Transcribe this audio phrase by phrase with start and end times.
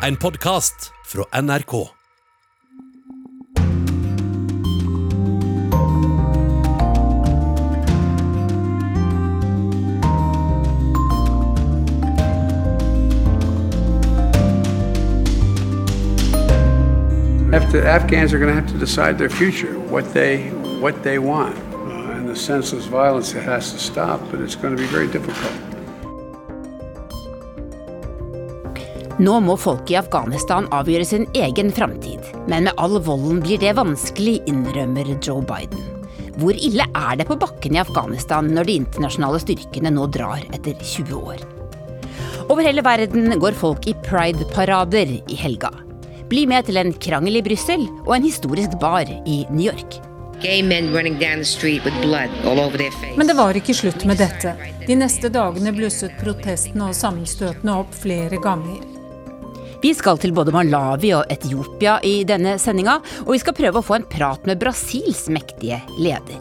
[0.00, 1.96] En podkast fra NRK.
[17.84, 22.12] Afghans are going to have to decide their future, what they what they want, uh,
[22.12, 24.20] and the senseless violence that has to stop.
[24.30, 25.67] But it's going to be very difficult.
[29.18, 32.22] Nå må folk i Afghanistan avgjøre sin egen framtid.
[32.46, 35.80] Men med all volden blir det vanskelig, innrømmer Joe Biden.
[36.38, 40.78] Hvor ille er det på bakken i Afghanistan når de internasjonale styrkene nå drar etter
[40.78, 41.42] 20 år?
[42.46, 45.72] Over hele verden går folk i pride-parader i helga.
[46.30, 49.98] Bli med til en krangel i Brussel og en historisk bar i New York.
[53.18, 54.54] Men det var ikke slutt med dette.
[54.86, 58.97] De neste dagene blusset protestene og sammenstøtene opp flere ganger.
[59.78, 63.86] Vi skal til både Malawi og Etiopia i denne sendinga, og vi skal prøve å
[63.86, 66.40] få en prat med Brasils mektige leder.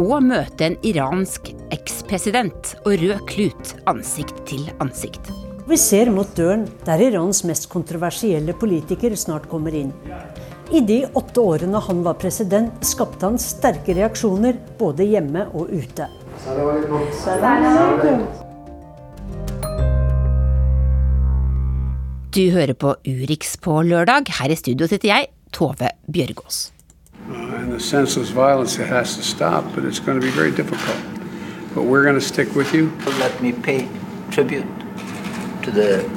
[0.00, 5.28] Og møte en iransk ekspresident og rød klut ansikt til ansikt.
[5.68, 9.92] Vi ser mot døren der Irans mest kontroversielle politiker snart kommer inn.
[10.72, 16.08] I de åtte årene han var president, skapte han sterke reaksjoner både hjemme og ute.
[22.32, 24.30] Du hører på Urix på lørdag.
[24.38, 26.72] Her i studio sitter jeg, Tove Bjørgaas.
[27.28, 30.96] And the senseless violence that has to stop, but it's going to be very difficult.
[31.74, 32.90] But we're going to stick with you.
[33.20, 33.86] Let me pay
[34.30, 34.64] tribute
[35.64, 36.08] to the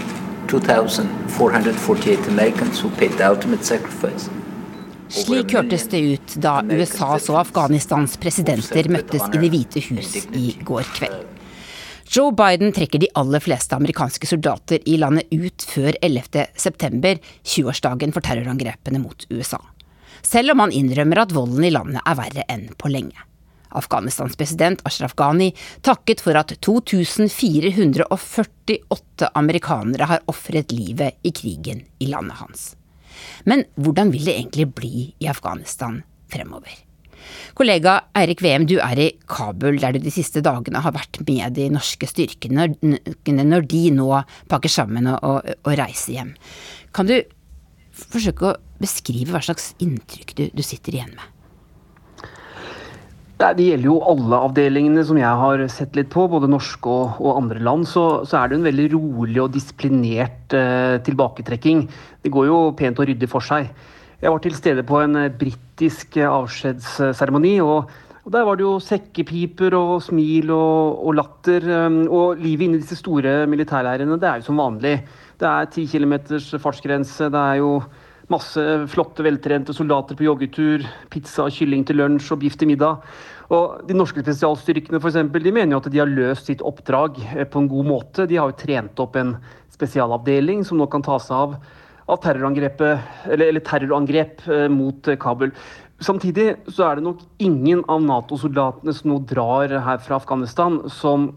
[0.47, 4.29] 2,448 Americans who paid the ultimate sacrifice.
[5.09, 10.57] Slik hørtes det ut da USAs og Afghanistans presidenter møttes i Det hvite hus i
[10.63, 11.34] går kveld.
[12.05, 18.21] Joe Biden trekker de aller fleste amerikanske soldater i landet ut før 11.9., 20-årsdagen for
[18.21, 19.57] terrorangrepene mot USA.
[20.21, 23.17] Selv om han innrømmer at volden i landet er verre enn på lenge.
[23.75, 25.49] Afghanistans president Ashraf Ghani
[25.83, 32.75] takket for at 2448 amerikanere har ofret livet i krigen i landet hans.
[33.49, 36.84] Men hvordan vil det egentlig bli i Afghanistan fremover?
[37.57, 41.55] Kollega Eirik Veum, du er i Kabul, der du de siste dagene har vært med
[41.57, 44.09] de norske styrkene når de nå
[44.51, 46.35] pakker sammen og, og, og reiser hjem.
[46.95, 47.17] Kan du
[47.95, 51.31] forsøke å beskrive hva slags inntrykk du, du sitter igjen med?
[53.35, 57.41] Det gjelder jo alle avdelingene som jeg har sett litt på, både norske og, og
[57.41, 57.83] andre land.
[57.91, 61.83] Så, så, er det en veldig rolig og disiplinert eh, tilbaketrekking.
[62.23, 63.67] Det går jo pent og ryddig for seg.
[64.25, 67.59] Jeg var til stede på en eh, britisk eh, avskjedsseremoni.
[67.61, 67.91] Og,
[68.33, 71.67] der var det jo sekkepiper og smil og, og latter.
[71.85, 74.95] Um, og livet inne i disse store militærleirene, det er jo som vanlig.
[75.37, 77.29] Det er ti kilometers fartsgrense.
[77.29, 77.77] det er jo
[78.33, 78.57] Masse
[78.89, 80.81] flotte, veltrente soldater på joggetur,
[81.13, 83.03] pizza og kylling til lunsj og biff til middag.
[83.53, 87.21] Og De norske spesialstyrkene for eksempel, de mener jo at de har løst sitt oppdrag
[87.35, 88.25] eh, på en god måte.
[88.25, 89.35] De har jo trent opp en
[89.69, 91.59] spesialavdeling som nå kan ta seg av,
[92.05, 95.51] av eller, eller terrorangrep eh, mot eh, Kabul.
[96.03, 101.31] Samtidig så er det nok ingen av Nato-soldatene som nå drar her fra Afghanistan, som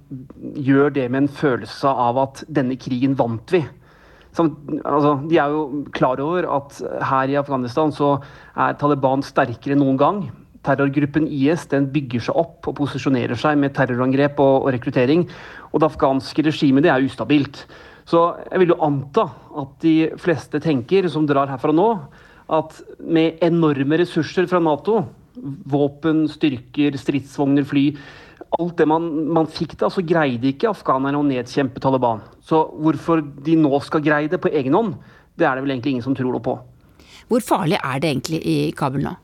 [0.58, 3.62] gjør det med en følelse av at denne krigen vant vi.
[4.34, 4.52] Som,
[4.84, 8.16] altså, de er jo klar over at her i Afghanistan så
[8.58, 10.20] er Taliban sterkere enn noen gang.
[10.66, 15.24] Terrorgruppen IS den bygger seg opp og posisjonerer seg med terrorangrep og, og rekruttering.
[15.70, 17.62] Og det afghanske regimet det er ustabilt.
[18.08, 19.26] Så jeg vil jo anta
[19.60, 21.88] at de fleste tenker, som drar herfra nå,
[22.48, 25.02] at med enorme ressurser fra Nato,
[25.68, 27.90] våpen, styrker, stridsvogner, fly
[28.56, 32.22] alt det man, man fikk da, så greide ikke afghanerne å nedkjempe Taliban.
[32.40, 34.96] Så hvorfor de nå skal greie det på egen hånd,
[35.38, 36.56] det er det vel egentlig ingen som tror noe på.
[37.28, 39.14] Hvor farlig er det egentlig i Kabul nå?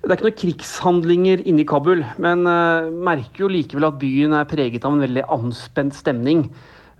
[0.00, 4.32] Det er ikke noen krigshandlinger inne i Kabul, men uh, merker jo likevel at byen
[4.38, 6.46] er preget av en veldig anspent stemning.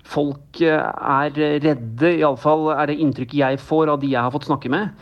[0.06, 0.91] Folk uh,
[1.21, 1.34] er
[1.65, 4.94] redde, iallfall er det inntrykket jeg får av de jeg har fått snakke med.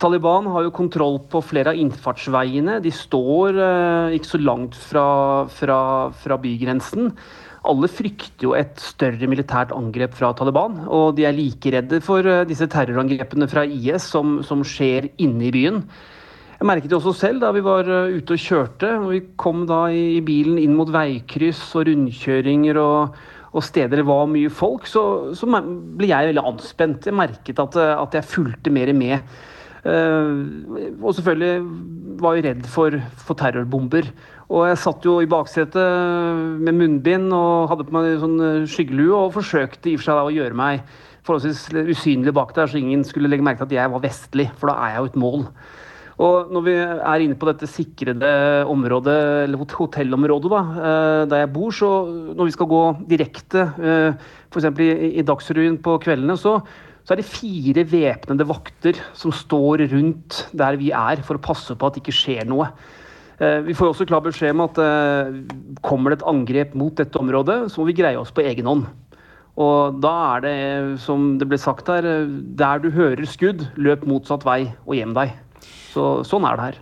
[0.00, 2.78] Taliban har jo kontroll på flere av innfartsveiene.
[2.80, 5.04] De står eh, ikke så langt fra,
[5.52, 5.80] fra,
[6.22, 7.10] fra, bygrensen.
[7.68, 10.78] Alle frykter jo et større militært angrep fra Taliban.
[10.88, 15.50] Og de er like redde for eh, disse terrorangrepene fra IS som, som skjer inne
[15.50, 15.82] i byen.
[16.56, 18.94] Jeg merket det også selv da vi var eh, ute og kjørte.
[19.02, 23.20] og Vi kom da i bilen inn mot veikryss og rundkjøringer og,
[23.50, 24.86] og steder det var mye folk.
[24.86, 25.02] Så,
[25.34, 27.08] så ble jeg veldig anspent.
[27.08, 29.40] Jeg merket at, at jeg fulgte mer med
[29.80, 31.62] Uh, og selvfølgelig
[32.20, 34.10] var jeg redd for, for, terrorbomber.
[34.52, 39.32] Og jeg satt jo i baksetet med munnbind og hadde på meg sånn skyggelue og
[39.38, 40.82] forsøkte i og for seg å gjøre meg
[41.26, 44.70] forholdsvis usynlig bak der, så ingen skulle legge merke til at jeg var vestlig, for
[44.70, 45.46] da er jeg jo et mål.
[46.20, 48.30] Og når vi er inne på dette sikrede
[48.68, 51.90] området, eller hotellområdet da, eh, der jeg bor, så
[52.36, 53.64] når vi skal gå direkte,
[54.52, 54.68] f.eks.
[54.84, 56.58] i, i Dagsrevyen på kveldene, så,
[57.04, 61.76] så er det fire væpnede vakter som står rundt der vi er, for å passe
[61.76, 62.68] på at det ikke skjer noe.
[63.40, 64.78] Vi får også klar beskjed om at
[65.80, 68.84] kommer det et angrep mot dette området, så må vi greie oss på egen hånd.
[69.56, 70.56] Og da er det,
[71.00, 72.04] som det ble sagt her,
[72.60, 75.32] der du hører skudd, løp motsatt vei og gjem deg.
[75.90, 76.80] Så, sånn er det her.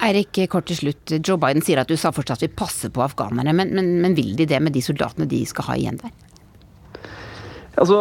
[0.00, 1.12] Eirik, kort til slutt.
[1.18, 4.46] Joe Biden sier at USA fortsatt vil passe på afghanerne, men, men, men vil de
[4.48, 6.14] det med de soldatene de skal ha igjen der?
[7.80, 7.98] Altså,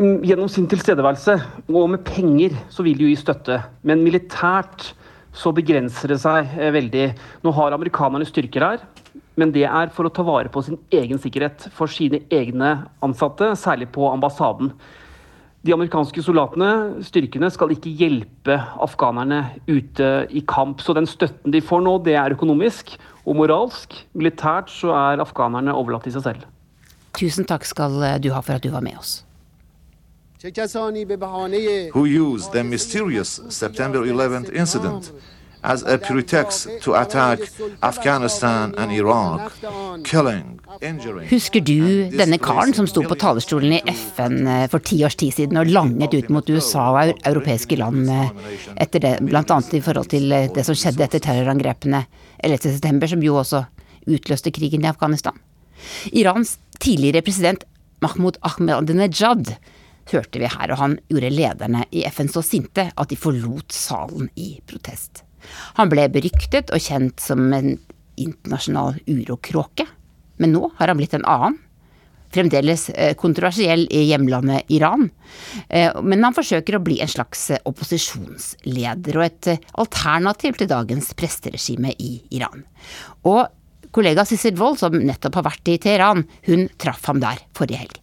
[0.00, 1.38] mm, Gjennom sin tilstedeværelse
[1.70, 3.60] og med penger så vil de jo gi støtte.
[3.86, 4.92] Men militært
[5.38, 7.06] så begrenser det seg eh, veldig.
[7.46, 8.86] Nå har amerikanerne styrker her.
[9.38, 12.72] Men det er for å ta vare på sin egen sikkerhet for sine egne
[13.04, 14.72] ansatte, særlig på ambassaden.
[15.68, 16.68] De amerikanske soldatene,
[17.04, 20.80] styrkene, skal ikke hjelpe afghanerne ute i kamp.
[20.80, 22.94] Så den støtten de får nå, det er økonomisk
[23.28, 23.92] og moralsk.
[24.16, 26.46] Militært så er afghanerne overlatt til seg selv.
[27.20, 29.18] Tusen takk skal du ha for at du var med oss.
[31.92, 35.12] Who used the mysterious September 11th incident
[35.68, 37.40] as a pretext to attack
[37.82, 39.52] Afghanistan and Iraq,
[40.04, 45.02] killing, injuring Husker du denne karen som sto på talerstolen i FN eh, for ti
[45.04, 48.32] års tid siden og langet ut mot USA og europeiske land eh,
[48.80, 49.44] etter det, bl.a.
[49.44, 52.04] i forhold til eh, det som skjedde etter terrorangrepene
[52.48, 53.64] 11.9., som jo også
[54.08, 55.36] utløste krigen i Afghanistan?
[56.16, 57.68] Irans tidligere president
[58.00, 59.52] Mahmoud Ahmadinejad
[60.08, 64.30] hørte vi her, og han gjorde lederne i FN så sinte at de forlot salen
[64.40, 65.27] i protest.
[65.78, 67.76] Han ble beryktet og kjent som en
[68.18, 69.86] internasjonal urokråke,
[70.42, 71.58] men nå har han blitt en annen.
[72.28, 75.06] Fremdeles eh, kontroversiell i hjemlandet Iran,
[75.72, 79.48] eh, men han forsøker å bli en slags eh, opposisjonsleder og et
[79.80, 82.66] alternativ til dagens presteregime i Iran.
[83.24, 83.46] Og
[83.96, 88.02] kollega Sissel Wold, som nettopp har vært i Teheran, hun traff ham der forrige helg.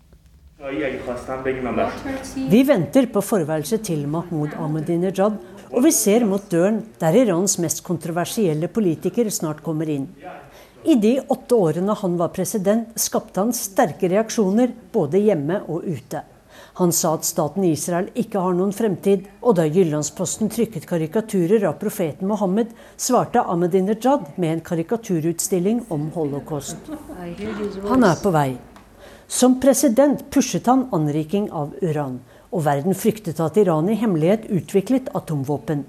[2.49, 5.37] Vi venter på forværelset til Mahmoud Ahmadinejad
[5.75, 10.07] og vi ser mot døren der Irans mest kontroversielle politiker snart kommer inn.
[10.85, 16.21] I de åtte årene han var president, skapte han sterke reaksjoner både hjemme og ute.
[16.79, 21.77] Han sa at staten Israel ikke har noen fremtid, og da Jyllandsposten trykket karikaturer av
[21.81, 26.91] profeten Mohammed, svarte Ahmadinejad med en karikaturutstilling om holocaust.
[27.89, 28.49] Han er på vei.
[29.27, 32.19] Som president pushet han anriking av uran
[32.51, 35.85] og verden fryktet at Iran i hemmelighet utviklet atomvåpen.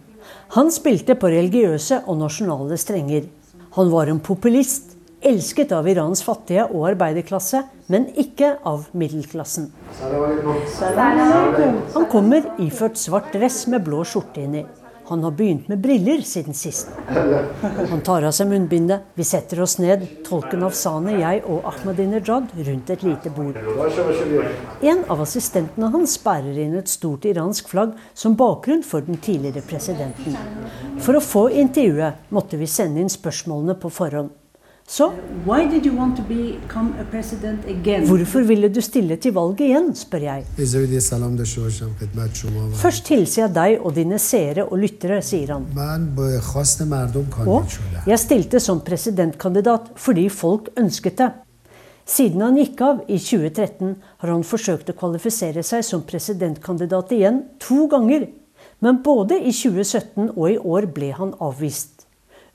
[0.57, 3.29] Han spilte på religiøse og nasjonale strenger.
[3.77, 7.63] Han var en populist, elsket av Irans fattige og arbeiderklasse,
[7.93, 9.71] men ikke av middelklassen.
[11.95, 14.65] Han kommer iført svart dress med blå skjorte inni.
[15.09, 16.89] Han har begynt med briller siden sist.
[17.91, 19.05] Han tar av seg munnbindet.
[19.15, 23.61] Vi setter oss ned, tolken Afsane, jeg og Ahmadinejad, rundt et lite bord.
[24.83, 29.63] En av assistentene hans bærer inn et stort iransk flagg som bakgrunn for den tidligere
[29.69, 30.35] presidenten.
[30.99, 34.35] For å få intervjuet måtte vi sende inn spørsmålene på forhånd.
[34.89, 35.09] Så
[38.07, 40.45] hvorfor ville du stille til valget igjen, spør jeg.
[42.83, 45.67] Først hilser jeg deg og dine seere og lyttere, sier han.
[47.47, 51.31] Og jeg stilte som presidentkandidat fordi folk ønsket det.
[52.07, 57.43] Siden han gikk av i 2013, har han forsøkt å kvalifisere seg som presidentkandidat igjen
[57.59, 58.29] to ganger.
[58.79, 61.96] Men både i 2017 og i år ble han avvist.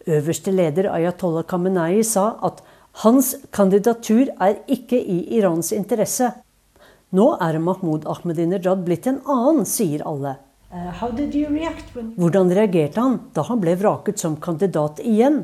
[0.08, 2.62] Øverste leder Ayatollah Khamenei sa at
[3.04, 6.32] hans kandidatur er ikke i Irans interesse.
[7.12, 10.38] Nå er Mahmoud Ahmadinejad blitt en annen, sier alle.
[10.72, 10.88] Uh,
[12.16, 15.42] Hvordan reagerte han da han ble vraket som kandidat igjen?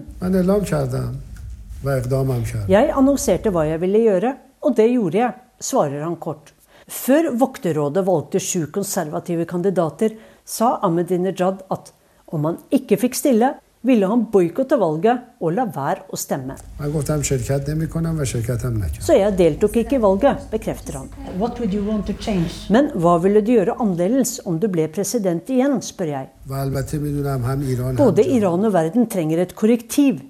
[2.72, 4.32] Jeg annonserte hva jeg ville gjøre,
[4.64, 6.54] og det gjorde jeg, svarer han kort.
[6.88, 10.16] Før Vokterrådet valgte sju konservative kandidater,
[10.48, 11.92] sa Ahmadinejad at
[12.32, 13.52] om han ikke fikk stille,
[13.88, 16.58] ville han boikotte valget og la være å stemme.
[19.00, 21.12] Så jeg deltok ikke i valget, bekrefter han.
[22.75, 26.32] Men hva ville du gjøre annerledes om du ble president igjen, spør jeg.
[28.01, 30.22] Både Iran og verden trenger et korrektiv.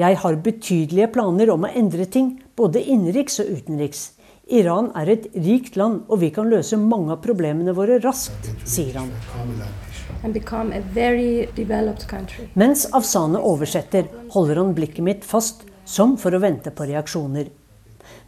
[0.00, 4.06] Jeg har betydelige planer om å endre ting, både innenriks og utenriks.
[4.52, 8.98] Iran er et rikt land, og vi kan løse mange av problemene våre raskt, sier
[9.00, 9.12] han.
[12.54, 17.48] Mens Afsane oversetter, holder han blikket mitt fast, som for å vente på reaksjoner.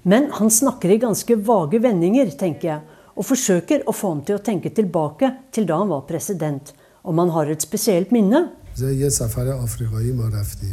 [0.03, 2.81] Men han snakker i ganske vage vendinger, tenker jeg,
[3.15, 6.75] og forsøker å få ham til å tenke tilbake til da han var president.
[7.05, 8.49] Om han har et spesielt minne.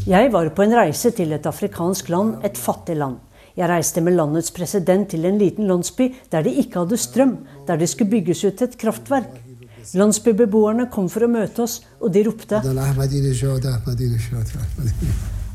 [0.10, 3.20] Jeg var på en reise til et afrikansk land, et fattig land.
[3.54, 7.38] Jeg reiste med landets president til en liten landsby der de ikke hadde strøm,
[7.68, 9.51] der det skulle bygges ut et kraftverk.
[9.98, 12.62] Landsbybeboerne kom for å møte oss, og de ropte.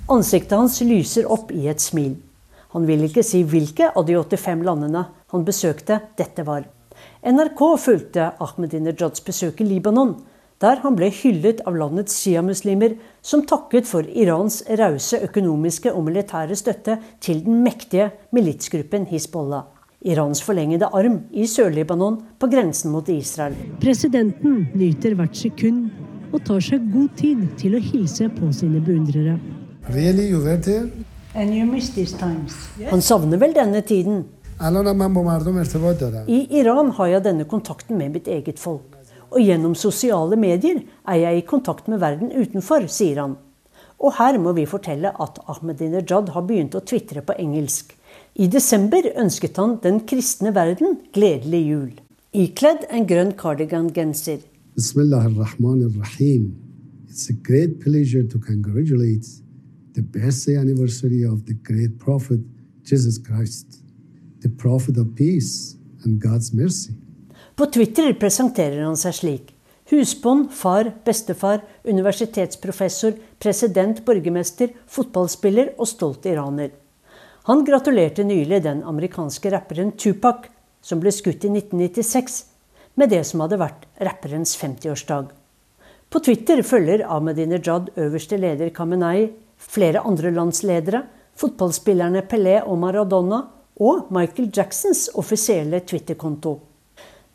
[0.06, 2.16] Ansiktet hans lyser opp i et smil.
[2.74, 6.66] Han vil ikke si hvilke av de 85 landene han besøkte dette var.
[7.26, 10.16] NRK fulgte Ahmedinejads besøk i Libanon,
[10.62, 16.56] der han ble hyllet av landets sjiamuslimer, som takket for Irans rause økonomiske og militære
[16.56, 19.75] støtte til den mektige militsgruppen Hizbollah.
[20.06, 23.56] Irans forlengede arm i Sør-Libanon på grensen mot Israel.
[23.82, 25.88] Presidenten nyter hvert sekund
[26.30, 29.38] og tar seg god tid til å hilse på sine beundrere.
[29.90, 30.28] Really,
[32.90, 34.24] Han savner vel denne tiden?
[36.26, 38.94] I Iran har jeg denne kontakten med mitt eget folk.
[39.34, 43.36] Og gjennom sosiale medier er jeg i kontakt med verden utenfor, sier han.
[43.98, 47.94] Og her må vi fortelle at Ahmedinejad har begynt å tvitre på engelsk.
[48.36, 51.90] I desember ønsket han den kristne verden gledelig jul.
[52.36, 54.38] Ikledd en grønn cardigan-genser.
[54.76, 54.92] It's
[57.30, 59.26] a great pleasure to congratulate
[59.94, 62.40] the birthday anniversary of the great prophet
[62.84, 63.86] Jesus Christ
[64.46, 66.92] the prophet of peace and God's mercy.
[67.56, 69.52] På Twitter presenterer han seg slik.
[69.90, 76.72] Husbånd, far, bestefar, universitetsprofessor, president, borgermester, fotballspiller og stolt iraner.
[77.46, 80.48] Han gratulerte nylig den amerikanske rapperen Tupac,
[80.82, 82.40] som ble skutt i 1996,
[82.98, 85.28] med det som hadde vært rapperens 50-årsdag.
[86.10, 89.28] På Twitter følger Ahmadinejad øverste leder Khamenei,
[89.62, 91.04] flere andre landsledere,
[91.38, 93.44] fotballspillerne Pelé og Maradona
[93.78, 96.56] og Michael Jacksons offisielle Twitter-konto.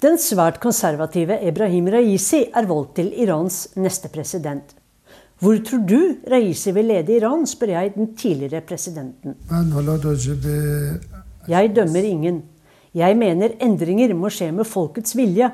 [0.04, 4.76] Den svært konservative Ebrahim Raisi er valgt til Irans neste president.
[5.42, 9.36] Hvor tror du Raisi vil lede Iran, spør jeg den tidligere presidenten.
[11.48, 12.44] Jeg dømmer ingen.
[12.94, 15.50] Jeg mener endringer må skje med folkets vilje.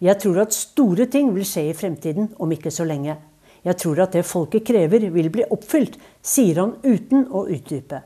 [0.00, 3.18] Jeg tror at store ting vil skje i fremtiden om ikke så lenge.
[3.64, 8.00] Jeg tror at det folket krever, vil bli oppfylt, sier han uten å utdype.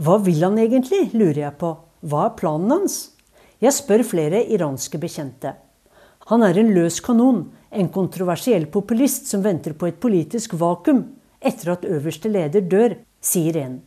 [0.00, 1.74] Hva vil han egentlig, lurer jeg på.
[2.08, 2.98] Hva er planen hans?
[3.60, 5.56] Jeg spør flere iranske bekjente.
[6.30, 11.04] Han er en løs kanon, en kontroversiell populist som venter på et politisk vakuum
[11.40, 13.78] etter at øverste leder dør, sier en.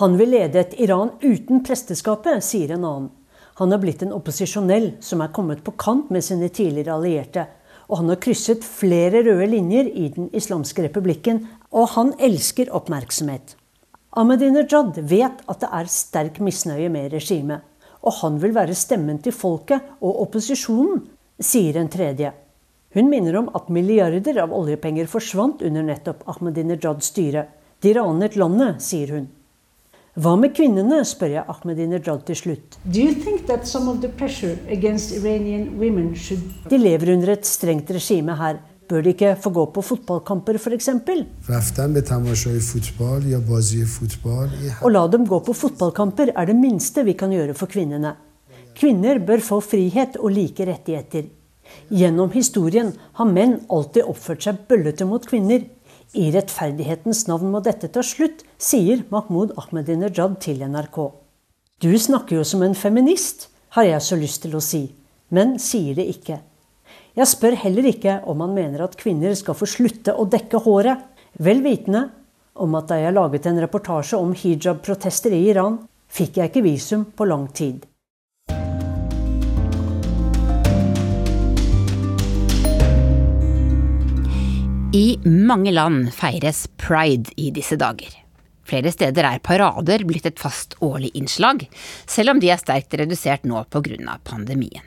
[0.00, 3.10] Han vil lede et Iran uten presteskapet, sier en annen.
[3.60, 7.46] Han har blitt en opposisjonell som er kommet på kant med sine tidligere allierte.
[7.90, 11.42] Og han har krysset flere røde linjer i den islamske republikken,
[11.74, 13.56] og han elsker oppmerksomhet.
[14.16, 17.60] Ahmadinejad vet at det er sterk misnøye med regimet,
[18.00, 21.04] og han vil være stemmen til folket og opposisjonen,
[21.40, 22.32] sier en tredje.
[22.94, 27.46] Hun minner om at milliarder av oljepenger forsvant under nettopp Ahmadinejads styre.
[27.80, 29.28] De ranet landet, sier hun.
[30.20, 32.80] Hva med kvinnene, spør jeg Ahmadinejad til slutt.
[36.72, 38.58] De lever under et strengt regime her,
[38.90, 40.88] Bør de ikke få gå på fotballkamper, f.eks.?
[44.82, 48.16] Å la dem gå på fotballkamper er det minste vi kan gjøre for kvinnene.
[48.74, 51.30] Kvinner bør få frihet og like rettigheter.
[51.90, 55.64] Gjennom historien har menn alltid oppført seg bøllete mot kvinner.
[56.14, 60.98] I rettferdighetens navn må dette ta slutt, sier Mahmoud Ahmedinejad til NRK.
[61.80, 64.82] Du snakker jo som en feminist, har jeg så lyst til å si,
[65.30, 66.40] men sier det ikke.
[67.18, 71.06] Jeg spør heller ikke om han mener at kvinner skal få slutte å dekke håret,
[71.38, 72.08] vel vitende
[72.60, 75.78] om at da jeg laget en reportasje om hijab-protester i Iran,
[76.10, 77.86] fikk jeg ikke visum på lang tid.
[84.92, 88.10] I mange land feires pride i disse dager.
[88.66, 91.62] Flere steder er parader blitt et fast årlig innslag,
[92.10, 94.18] selv om de er sterkt redusert nå pga.
[94.24, 94.82] pandemien.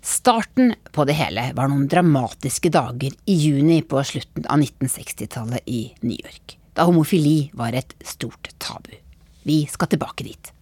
[0.00, 5.92] Starten på det hele var noen dramatiske dager i juni på slutten av 1960-tallet i
[6.00, 8.96] New York, da homofili var et stort tabu.
[9.44, 10.52] Vi skal tilbake dit.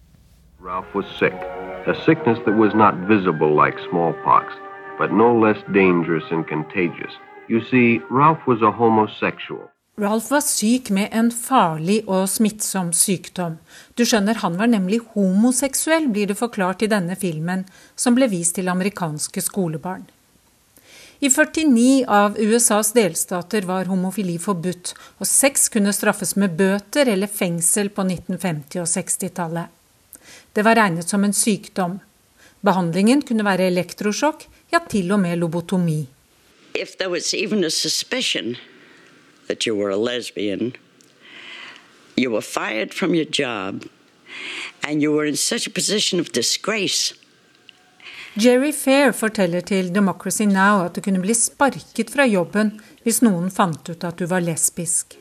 [0.59, 1.39] Ralph was sick,
[1.87, 4.51] a sickness that was not visible like smallpox,
[4.99, 7.15] but no less dangerous and contagious.
[7.49, 9.69] You see, Ralph was a homosexual.
[9.97, 13.59] Ralph var syk med en farlig og smittsom sykdom.
[13.93, 18.55] Du skjønner, han var nemlig homoseksuell, blir det forklart i denne filmen, som ble vist
[18.57, 20.07] til amerikanske skolebarn.
[21.23, 27.29] I 49 av USAs delstater var homofili forbudt, og sex kunne straffes med bøter eller
[27.29, 29.69] fengsel på 1950- og 60-tallet.
[30.53, 31.99] Det var regnet som en sykdom.
[32.65, 36.01] Behandlingen kunne være elektrosjokk, ja til og med lobotomi.
[36.73, 38.57] If there was even a suspicion
[39.47, 40.73] that you were a lesbian,
[42.15, 43.85] you were fired from your job,
[44.83, 47.13] and you were in such a position of disgrace
[48.35, 52.71] Jerry Fair forteller til Democracy Now at du kunne bli sparket fra jobben
[53.05, 55.13] hvis noen fant ut at du var lesbisk.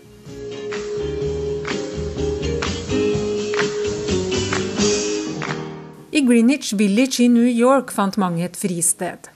[6.13, 9.29] I Greenwich Village i New York fant mange et fristed.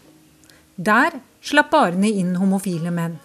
[0.81, 3.19] Der slapp barene inn homofile menn.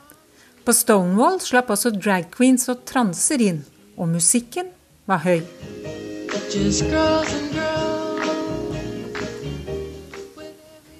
[0.65, 3.63] På Stonewall slapp også drag queens og transer inn,
[3.97, 4.69] og musikken
[5.09, 5.41] var høy.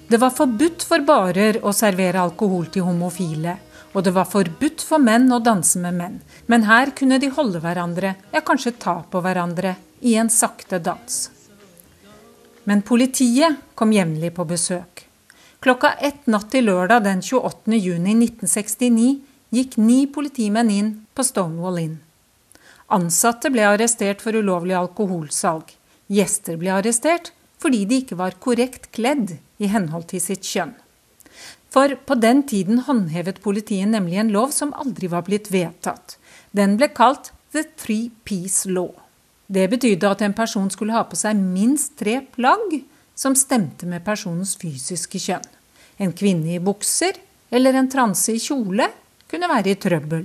[0.08, 3.54] Det var forbudt for barer å servere alkohol til homofile,
[3.92, 6.18] og det var forbudt for menn å danse med menn,
[6.50, 11.22] men her kunne de holde hverandre, ja kanskje ta på hverandre, i en sakte dans.
[12.66, 15.11] Men politiet kom jevnlig på besøk.
[15.62, 17.76] Klokka ett natt til lørdag den 28.
[17.78, 19.20] juni 1969
[19.54, 21.92] gikk ni politimenn inn på Stonewall Inn.
[22.90, 25.70] Ansatte ble arrestert for ulovlig alkoholsalg.
[26.10, 27.30] Gjester ble arrestert
[27.62, 30.74] fordi de ikke var korrekt kledd i henhold til sitt kjønn.
[31.70, 36.18] For på den tiden håndhevet politiet nemlig en lov som aldri var blitt vedtatt.
[36.50, 38.90] Den ble kalt The Three Piece Law.
[39.46, 42.82] Det betydde at en person skulle ha på seg minst tre plagg
[43.14, 45.51] som stemte med personens fysiske kjønn.
[45.96, 47.18] En kvinne i bukser
[47.50, 48.88] eller en transe i kjole
[49.30, 50.24] kunne være i trøbbel.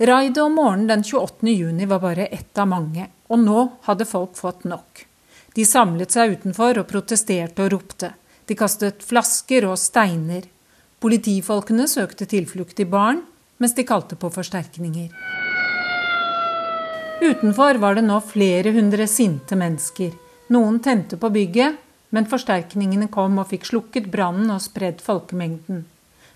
[0.00, 1.48] Raidet om morgenen den 28.
[1.48, 5.04] juni var bare ett av mange, og nå hadde folk fått nok.
[5.54, 8.12] De samlet seg utenfor og protesterte og ropte.
[8.48, 10.46] De kastet flasker og steiner.
[11.02, 13.20] Politifolkene søkte tilflukt i baren,
[13.60, 15.10] mens de kalte på forsterkninger.
[17.20, 20.14] Utenfor var det nå flere hundre sinte mennesker.
[20.54, 21.76] Noen tente på bygget,
[22.10, 25.84] men forsterkningene kom og fikk slukket brannen og spredd folkemengden.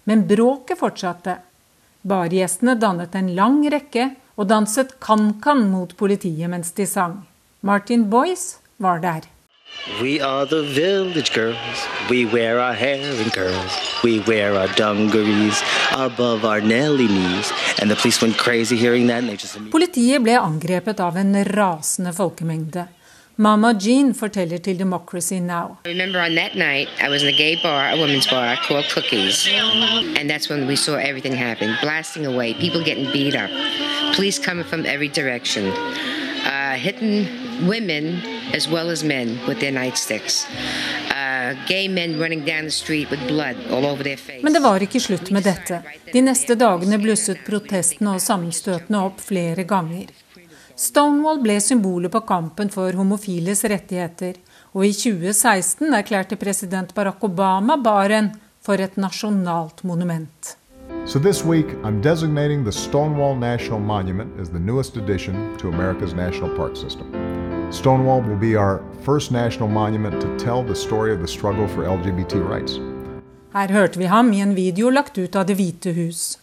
[0.04, 1.38] Men bråket fortsatte.
[2.04, 7.22] Bargjestene dannet en lang rekke og danset kan-kan mot politiet mens de sang.
[7.64, 9.30] Martin Boyce var der.
[10.00, 11.88] We are the village girls.
[12.08, 13.74] We wear our hair in curls.
[14.04, 17.52] We wear our dungarees above our Nelly knees.
[17.80, 19.18] And the police went crazy hearing that.
[19.18, 19.58] And they just...
[19.70, 22.86] Politiet ble angrepet av en rasende folkemengde.
[23.36, 25.76] Mama Jean forteller til Democracy Now.
[25.84, 28.84] I remember on that night, I was in a gay bar, a women's bar called
[28.94, 29.48] Cookies.
[30.18, 33.50] And that's when we saw everything happen blasting away, people getting beat up,
[34.14, 35.64] police coming from every direction,
[36.46, 37.26] uh, hitting
[37.66, 40.46] women as well as men with their nightsticks.
[41.10, 44.42] Uh, gay men running down the street with blood all over their face.
[44.42, 45.82] Men det var ikke slutt med dette.
[46.12, 50.06] De neste dagene blusset protestene og sammenstøtene opp flere ganger.
[50.76, 54.40] Stonewall ble symbolet på kampen for homofiles rettigheter,
[54.74, 60.56] og i 2016 erklærte president Barack Obama baren for et nasjonalt monument.
[61.06, 66.14] So this week, I'm designating the Stonewall National Monument as the newest addition to America's
[66.14, 67.06] national park system.
[67.70, 71.84] Stonewall will be our first national monument to tell the story of the struggle for
[71.84, 72.80] LGBT rights.
[73.52, 76.38] Her hørte vi ham i en video lagt ut av Det hvite hus.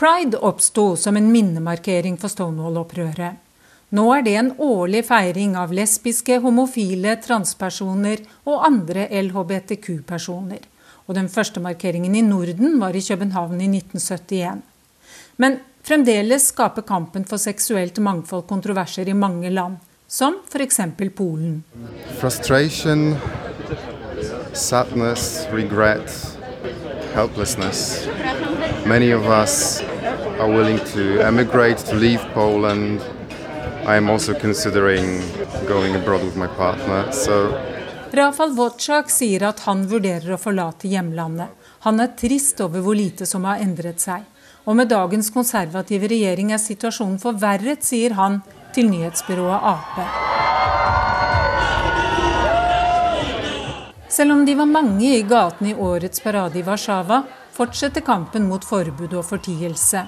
[0.00, 3.36] Pride oppsto som en minnemarkering for Stonewall-opprøret.
[3.92, 10.62] Nå er det en årlig feiring av lesbiske, homofile, transpersoner og andre LHBTQ-personer.
[11.04, 14.64] Og den første markeringen i Norden var i København i 1971.
[15.36, 19.76] Men fremdeles skaper kampen for seksuelt mangfold kontroverser i mange land,
[20.08, 20.80] som f.eks.
[21.12, 21.60] Polen.
[22.24, 23.18] Frustration,
[24.54, 26.38] sadness, regret,
[27.12, 28.08] helplessness.
[28.86, 29.82] Many of us
[30.40, 33.00] are willing to emigrate, to leave Poland.
[33.86, 35.20] I am also considering
[35.68, 37.12] going abroad with my partner.
[37.12, 37.52] So
[38.12, 41.52] Rafal Wojcik sier at han vurderer å forlate hjemlandet.
[41.84, 44.24] Han er trist over hvor lite som har endret seg.
[44.64, 48.40] Og med dagens konservative regjering er situasjonen forverret, sier han
[48.74, 50.00] til nyhetsbyrået Ap.
[54.08, 57.22] Selv om de var mange i gatene i årets parade i Warszawa,
[57.54, 60.06] fortsetter kampen mot forbud og fortielse.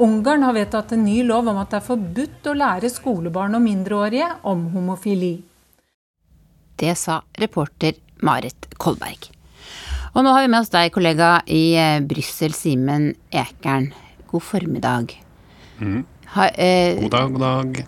[0.00, 3.64] Ungarn har vedtatt en ny lov om at det er forbudt å lære skolebarn og
[3.64, 5.34] mindreårige om homofili.
[6.80, 9.28] Det sa reporter Marit Kolberg.
[10.12, 13.92] Og nå har vi med oss deg, kollega i eh, Brussel, Simen Ekern.
[14.28, 15.12] God formiddag.
[15.80, 16.02] Mm.
[16.34, 17.84] Ha, eh, God dag, god dag.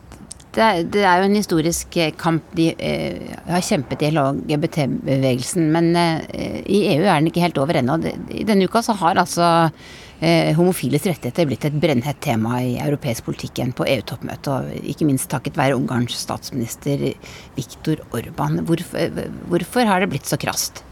[0.54, 5.90] Det, det, er jo en historisk eh, kamp de eh, har kjempet i LGBT-bevegelsen, men
[5.98, 7.98] eh, i EU er den ikke helt over ennå.
[8.30, 9.48] I denne uka så har altså
[10.24, 14.88] eh, homofiles rettigheter er blitt et brennhett tema i europeisk politikk igjen på EU-toppmøtet, og
[14.94, 17.10] ikke minst takket være Ungarns statsminister
[17.58, 18.62] Viktor Orban.
[18.64, 20.84] Hvorfor, hvorfor har det blitt så krast?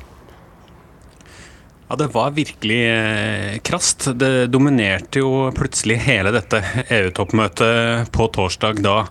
[1.92, 4.06] Ja, Det var virkelig eh, krast.
[4.14, 9.02] Det dominerte jo plutselig hele dette EU-toppmøtet på torsdag, da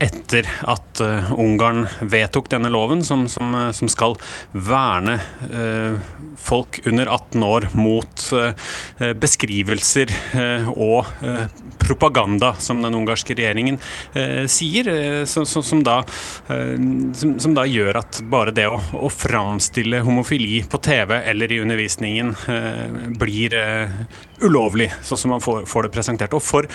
[0.00, 4.16] etter at uh, Ungarn vedtok denne loven, som, som, eh, som skal
[4.52, 5.18] verne
[5.52, 6.00] uh,
[6.40, 8.52] folk under 18 år mot uh,
[9.20, 10.10] beskrivelser
[10.70, 11.06] og
[11.80, 13.78] propaganda, som den ungarske regjeringen
[14.50, 14.88] sier,
[15.28, 15.96] som, som, da,
[16.46, 22.19] som, da, gjør at bare det å, å framstille homofili på TV eller i undervisningen
[23.20, 23.52] blir
[24.46, 26.36] ulovlig, sånn som man får, får det presentert.
[26.36, 26.68] Og for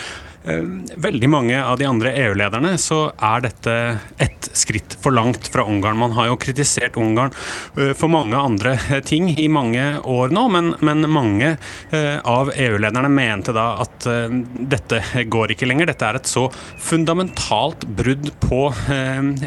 [0.46, 3.76] veldig mange av de andre EU-lederne så er dette
[4.22, 5.98] ett skritt for langt fra Ungarn.
[5.98, 7.34] Man har jo kritisert Ungarn
[7.78, 11.56] eh, for mange andre eh, ting i mange år nå, men, men mange
[11.90, 15.02] eh, av EU-lederne mente da at dette
[15.32, 15.90] går ikke lenger.
[15.90, 16.46] Dette er et så
[16.82, 18.60] fundamentalt brudd på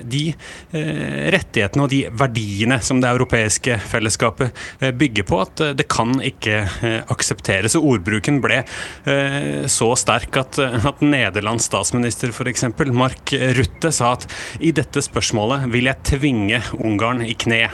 [0.03, 0.23] de
[0.73, 4.57] rettighetene og de verdiene som det europeiske fellesskapet
[4.99, 6.61] bygger på, at det kan ikke
[7.13, 7.77] aksepteres.
[7.79, 8.63] Og ordbruken ble
[9.69, 12.65] så sterk at, at Nederlands statsminister f.eks.
[12.97, 14.27] Mark Rutte sa at
[14.65, 17.67] i dette spørsmålet vil jeg tvinge Ungarn i kne.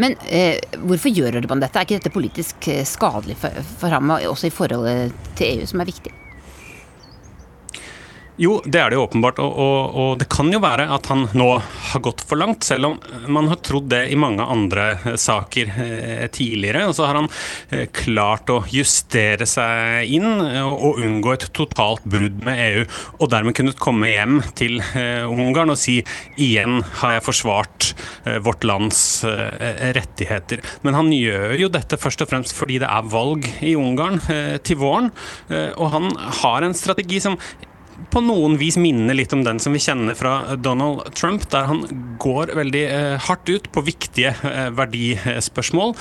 [0.00, 1.78] Men eh, hvorfor gjør Orban dette?
[1.78, 5.82] Er ikke dette politisk eh, skadelig for, for ham, også i forholdet til EU, som
[5.82, 6.12] er viktig?
[8.36, 9.38] Jo, det er det jo åpenbart.
[9.40, 11.48] Og, og, og, det kan jo være at han nå
[11.90, 12.96] har gått for langt, selv om
[13.32, 16.84] man har trodd det i mange andre eh, saker eh, tidligere.
[16.90, 17.30] Og så har han
[17.70, 22.84] eh, klart å justere seg inn og, unngå et totalt brudd med EU.
[23.20, 24.78] Og dermed kunnet komme hjem til
[25.26, 25.98] Ungarn og si
[26.40, 27.88] igjen har jeg forsvart
[28.44, 28.98] vårt lands
[29.96, 30.62] rettigheter.
[30.86, 34.20] Men han gjør jo dette først og fremst fordi det er valg i Ungarn
[34.66, 35.10] til våren.
[35.76, 36.10] og han
[36.42, 37.38] har en strategi som
[38.12, 41.82] på noen vis minner litt om den som vi kjenner fra Donald Trump, der han
[42.22, 45.94] går veldig eh, hardt ut på viktige eh, verdispørsmål.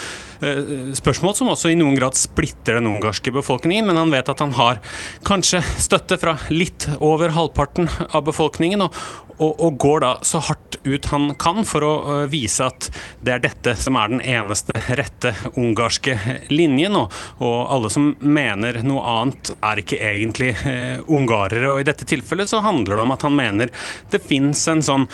[0.46, 4.44] Eh, spørsmål som også i noen grad splitter den ungarske befolkningen, men han vet at
[4.44, 4.82] han har
[5.28, 9.00] kanskje støtte fra litt over halvparten av befolkningen, og,
[9.38, 11.94] og, og går da så hardt ut han kan for å
[12.32, 12.90] vise at
[13.26, 16.18] det er dette som er den eneste rette ungarske
[16.54, 16.98] linjen.
[17.00, 21.72] Og, og alle som mener noe annet, er ikke egentlig uh, ungarere.
[21.74, 23.74] Og i dette tilfellet så handler det om at han mener
[24.14, 25.08] det fins en sånn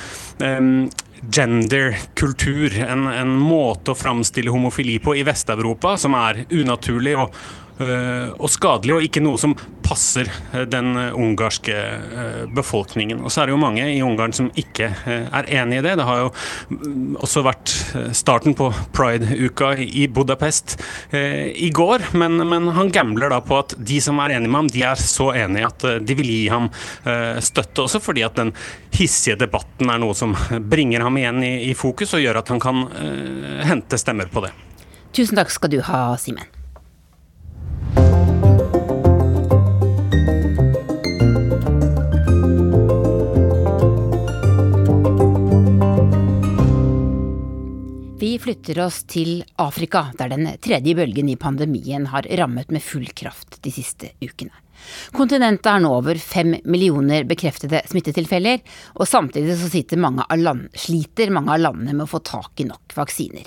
[0.44, 0.90] um,
[1.22, 7.61] genderkultur, en, en måte å framstille homofili på i Vest-Europa som er unaturlig og Eh,
[7.80, 9.56] og skadelig, og ikke noe som
[9.92, 11.76] passer eh, den eh, ungarske
[12.56, 13.22] befolkningen.
[13.26, 15.96] Og så er det jo mange i Ungarn som ikke er enig i det.
[16.00, 16.30] Det har jo
[16.72, 17.74] mm, også vært
[18.18, 20.78] starten på pride-uka i Budapest
[21.12, 24.72] i går, men, men, han gambler da på at de som er enige med ham,
[24.72, 26.70] de er så enige at de vil gi ham
[27.44, 28.54] støtte, også fordi at den
[28.96, 30.36] hissige debatten er noe som
[30.72, 32.86] bringer ham igjen i, i fokus, og gjør at han kan
[33.68, 34.56] hente stemmer på det.
[35.16, 36.61] Tusen takk skal du ha, Simen.
[48.42, 53.60] Flytter oss til Afrika, der den tredje bølgen i pandemien har rammet med full kraft
[53.62, 54.54] de siste ukene.
[55.14, 58.62] Kontinentet har nå over fem millioner bekreftede smittetilfeller,
[58.98, 62.96] og samtidig så mange land, sliter mange av landene med å få tak i nok
[62.98, 63.46] vaksiner.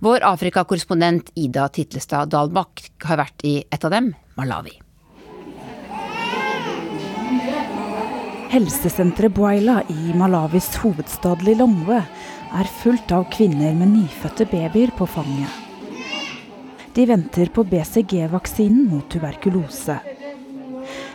[0.00, 4.78] Vår Afrikakorrespondent Ida Titlestad Dalbakk har vært i et av dem, Malawi.
[8.48, 12.00] Helsesenteret Bwaila i Malawis hovedstad Lilongwe
[12.54, 15.50] er fullt av kvinner med nyfødte babyer på fanget.
[16.94, 19.98] De venter på BCG-vaksinen mot tuberkulose.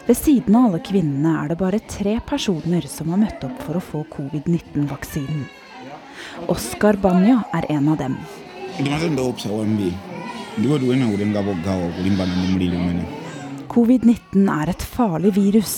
[0.06, 3.80] Ved siden av alle kvinnene er det bare tre personer som har møtt opp for
[3.80, 5.46] å få covid-19-vaksinen.
[6.52, 8.18] Oskar Banya er en av dem.
[13.74, 15.76] Covid-19 er et farlig virus.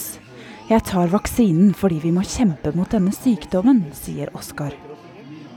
[0.69, 4.73] Jeg tar vaksinen fordi vi må kjempe mot denne sykdommen, sier Oskar.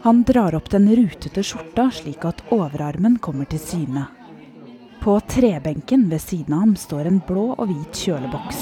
[0.02, 4.04] Han drar opp den rutete skjorta slik at overarmen kommer til syne.
[5.00, 8.60] På trebenken ved siden av ham står en blå og hvit kjøleboks.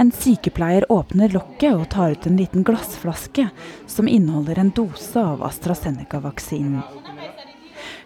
[0.00, 3.48] En sykepleier åpner lokket og tar ut en liten glassflaske
[3.86, 6.80] som inneholder en dose av AstraZeneca-vaksinen.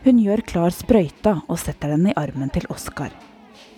[0.03, 3.13] Hun gjør klar sprøyta og setter den i armen til Oskar.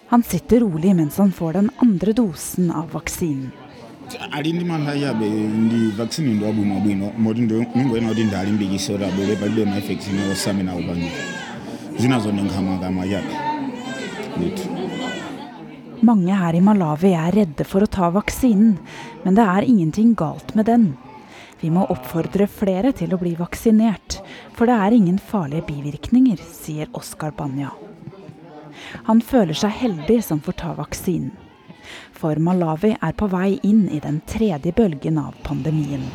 [0.09, 3.53] Han sitter rolig mens han får den andre dosen av vaksinen
[4.33, 8.79] alindi ndi haya be ndi vaccine ndi abu mabu ino modi ndo ningo ndi ndali
[8.79, 11.11] sora be be be my vaccine o samina ubangi
[11.99, 13.35] zina zo ndanga yabe
[14.37, 14.69] nicht.
[16.03, 18.75] Mange her i Malawi er redde for å ta vaksinen,
[19.25, 20.97] men det er ingenting galt med den.
[21.62, 24.19] Vi må oppfordre flere til å bli vaksinert,
[24.53, 27.71] for det er ingen farlige bivirkninger, sier Oskar Banja.
[29.09, 31.33] Han føler seg heldig som får ta vaksinen.
[32.14, 36.07] For Malawi er på vei inn i den tredje bølgen av pandemien.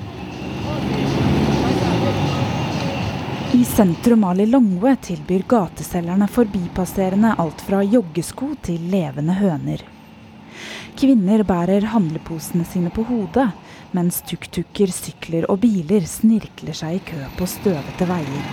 [3.54, 9.84] I sentrum av Lilongwe tilbyr gateselgerne forbipasserende alt fra joggesko til levende høner.
[11.00, 13.50] Kvinner bærer handleposene sine på hodet,
[13.92, 18.50] mens tuk-tuker, sykler og biler snirkler seg i kø på støvete veier.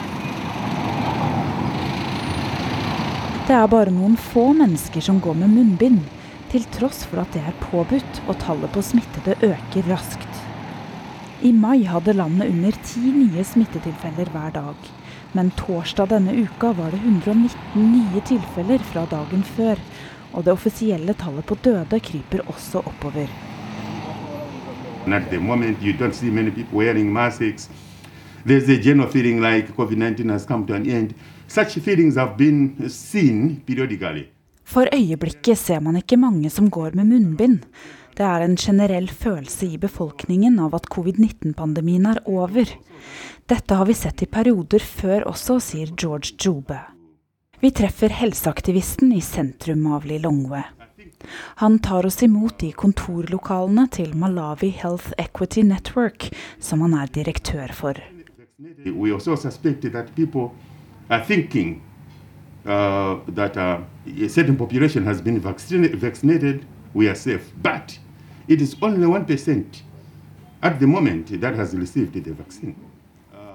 [3.46, 6.00] Det er bare noen få mennesker som går med munnbind,
[6.50, 10.42] til tross for at det er påbudt og tallet på smittede øker raskt.
[11.42, 14.90] I mai hadde landet under ti nye smittetilfeller hver dag.
[15.36, 19.76] Men torsdag denne uka var det 119 nye tilfeller fra dagen før.
[20.32, 23.28] Og det offisielle tallet på døde kryper også oppover.
[25.06, 27.70] At the moment, you don't see many people wearing masks.
[28.46, 31.14] There's a general feeling like COVID-19 has come to an end.
[31.48, 34.35] Such feelings have been seen periodically.
[34.66, 37.62] For øyeblikket ser man ikke mange som går med munnbind.
[38.16, 42.70] Det er en generell følelse i befolkningen av at covid-19-pandemien er over.
[43.46, 46.80] Dette har vi sett i perioder før også, sier George Jobe.
[47.60, 50.64] Vi treffer helseaktivisten i sentrum av Lilongwe.
[51.62, 56.28] Han tar oss imot i kontorlokalene til Malawi Health Equity Network,
[56.60, 58.00] som han er direktør for.
[58.58, 60.50] We also suspect that people
[61.08, 61.82] are thinking
[62.66, 67.52] uh, that uh, a certain population has been vaccinated, we are safe.
[67.62, 67.98] But
[68.48, 69.82] it is only 1%
[70.62, 72.74] at the moment that has received the vaccine.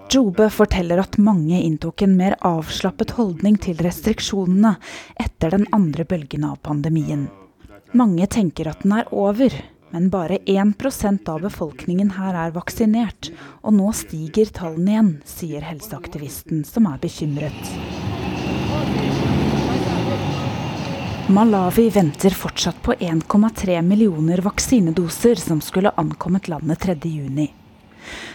[0.10, 4.74] Jobe forteller at mange inntok en mer avslappet holdning til restriksjonene
[5.15, 7.30] etter den andre bølgen av pandemien.
[7.95, 9.56] Mange tenker at den er over,
[9.95, 13.32] men bare 1% av befolkningen her er vaksinert,
[13.63, 18.11] og nå stiger tallene igjen, sier helseaktivisten, som er bekymret.
[21.32, 27.48] Malawi venter fortsatt på 1,3 millioner vaksinedoser som skulle ankommet landet 3.6.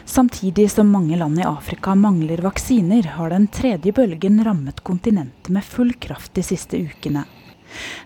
[0.05, 5.65] Samtidig som mange land i Afrika mangler vaksiner, har den tredje bølgen rammet kontinentet med
[5.65, 7.25] full kraft de siste ukene.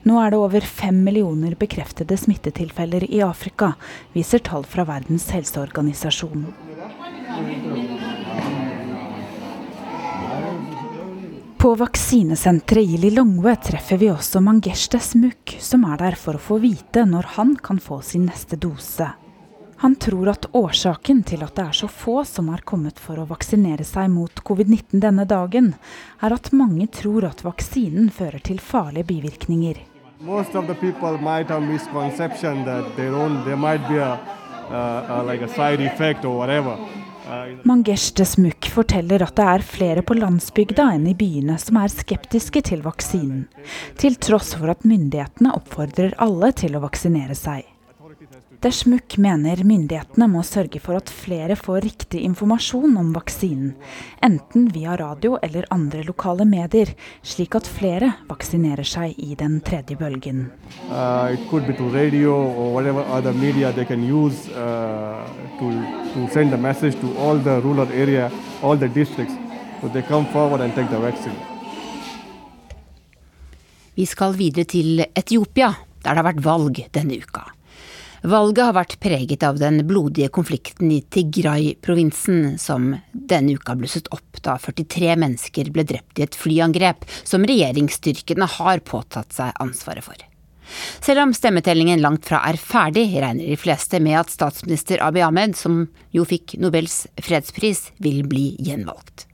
[0.02, 3.74] Nå er det over fem millioner bekreftede smittetilfeller i Afrika,
[4.16, 6.48] viser tall fra Verdens helseorganisasjon.
[11.60, 16.56] På vaksinesenteret i Lilongwe treffer vi også Mangeshte Smuk, som er der for å få
[16.62, 19.10] vite når han kan få sin neste dose.
[19.82, 23.28] Han tror at årsaken til at det er så få som har kommet for å
[23.28, 25.74] vaksinere seg mot covid-19 denne dagen,
[26.24, 29.84] er at mange tror at vaksinen fører til farlige bivirkninger.
[30.24, 33.60] Most of the people might have misconception that there, own, there.
[37.68, 42.62] Mangeshte Smuk forteller at det er flere på landsbygda enn i byene som er skeptiske
[42.70, 43.44] til vaksinen,
[44.00, 47.66] til tross for at myndighetene oppfordrer alle til å vaksinere seg.
[48.60, 53.70] Deshmuk mener myndighetene må sørge for at flere får riktig informasjon om vaksinen,
[54.20, 56.90] enten via radio eller andre lokale medier,
[57.24, 60.42] slik at flere vaksinerer seg i den tredje bølgen.
[60.90, 65.24] Uh, it could be to radio or whatever other media they can use uh,
[65.56, 65.70] to,
[66.12, 68.28] to send a message to all the rural area,
[68.60, 69.32] all the districts,
[69.80, 71.38] so they come forward and take the vaccine.
[73.96, 75.72] Vi skal videre til Etiopia,
[76.04, 77.46] der det har vært valg denne uka.
[78.20, 84.42] Valget har vært preget av den blodige konflikten i Tigray-provinsen, som denne uka blusset opp
[84.44, 90.20] da 43 mennesker ble drept i et flyangrep som regjeringsstyrkene har påtatt seg ansvaret for.
[91.00, 95.56] Selv om stemmetellingen langt fra er ferdig, regner de fleste med at statsminister Abiy Ahmed,
[95.56, 99.24] som jo fikk Nobels fredspris, vil bli gjenvalgt.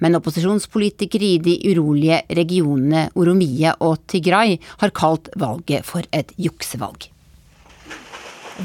[0.00, 7.10] Men opposisjonspolitikere i de urolige regionene Oromia og Tigray har kalt valget for et juksevalg.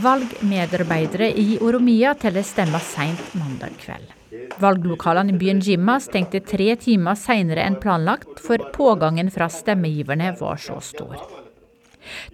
[0.03, 4.09] Valgmedarbeidere i Oromia teller stemmer seint mandag kveld.
[4.59, 10.59] Valglokalene i byen Jimma stengte tre timer seinere enn planlagt, for pågangen fra stemmegiverne var
[10.59, 11.15] så stor.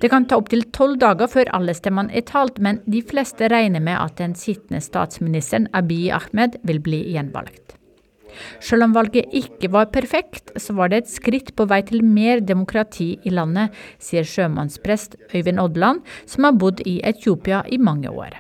[0.01, 3.83] Det kan ta opptil tolv dager før alle stemmene er talt, men de fleste regner
[3.83, 7.77] med at den sittende statsministeren Abiy Ahmed vil bli gjenvalgt.
[8.63, 12.43] Selv om valget ikke var perfekt, så var det et skritt på vei til mer
[12.43, 18.39] demokrati i landet, sier sjømannsprest Øyvind Odland, som har bodd i Etiopia i mange år.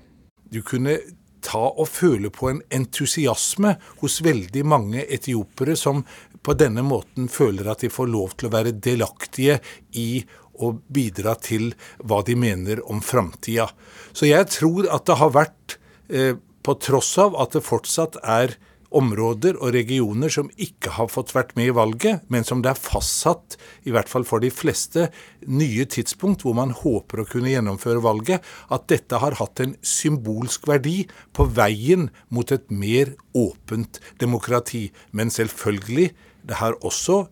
[0.51, 0.97] Du kunne
[1.41, 6.03] ta og føle på en entusiasme hos veldig mange etiopere som
[6.45, 9.59] på denne måten føler at de får lov til å være delaktige
[9.97, 10.23] i
[10.61, 11.71] å bidra til
[12.05, 13.69] hva de mener om framtida.
[14.13, 15.77] Så jeg tror at det har vært,
[16.09, 18.55] eh, på tross av at det fortsatt er
[18.91, 22.79] områder og regioner som ikke har fått vært med i valget, men som det er
[22.79, 25.07] fastsatt, i hvert fall for de fleste,
[25.47, 30.67] nye tidspunkt hvor man håper å kunne gjennomføre valget, at dette har hatt en symbolsk
[30.69, 34.89] verdi på veien mot et mer åpent demokrati.
[35.15, 36.11] Men selvfølgelig,
[36.47, 37.25] det har også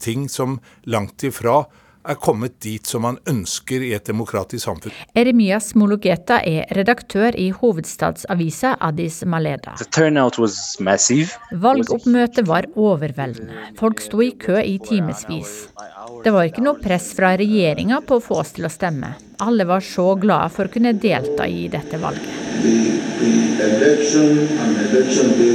[0.00, 0.58] ting som
[0.88, 1.64] langt ifra
[2.08, 4.94] er kommet dit som man ønsker i et demokratisk samfunn.
[5.18, 9.76] Eremias Mologeta er redaktør i hovedstadsavisa Addis Maleda.
[11.64, 13.66] Valgoppmøtet var overveldende.
[13.80, 15.56] Folk sto i kø i timevis.
[16.24, 19.14] Det var ikke noe press fra regjeringa på å få oss til å stemme.
[19.40, 22.28] Alle var så glade for å kunne delta i dette valget.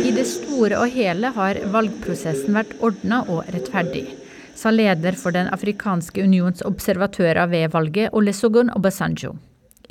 [0.06, 4.08] I det store og hele har valgprosessen vært ordna og rettferdig
[4.56, 9.36] sa leder for Den afrikanske unions observatører ved valget, Olesogun Obasanjo.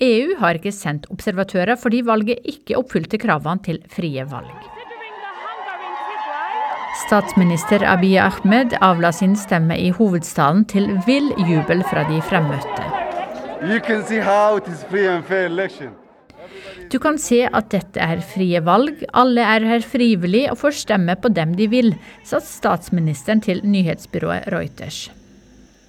[0.02, 4.50] EU har ikke sendt observatører fordi valget ikke oppfylte kravene til frie valg.
[7.04, 12.86] Statsminister Abiy Ahmed avla sin stemme i hovedstaden til vill jubel fra de fremmøtte.
[13.64, 16.03] You can see how it is free and fair election.
[16.90, 21.16] Du kan se at dette er frie valg, alle er her frivillig og får stemme
[21.20, 21.92] på dem de vil,
[22.26, 25.08] sa statsministeren til nyhetsbyrået Reuters.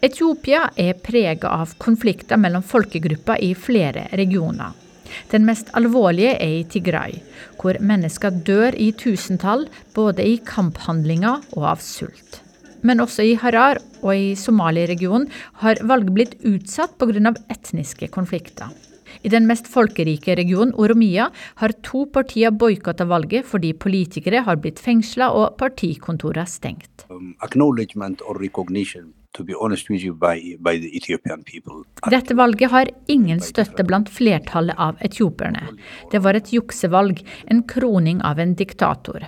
[0.06, 4.74] Etiopia er preget av konflikter mellom folkegrupper i flere regioner.
[5.32, 7.20] Den mest alvorlige er i Tigray,
[7.60, 12.42] hvor mennesker dør i tusentall, både i kamphandlinger og av sult.
[12.86, 15.30] Men også i Harar og i Somali-regionen
[15.64, 17.34] har valget blitt utsatt pga.
[17.50, 18.70] etniske konflikter.
[19.26, 24.82] I den mest folkerike regionen, Oromia, har to partier boikotta valget fordi politikere har blitt
[24.84, 27.08] fengsla og partikontorer stengt.
[27.10, 27.34] Um,
[32.14, 35.66] Dette valget har ingen støtte blant flertallet av etiopierne.
[36.14, 39.26] Det var et juksevalg, en kroning av en diktator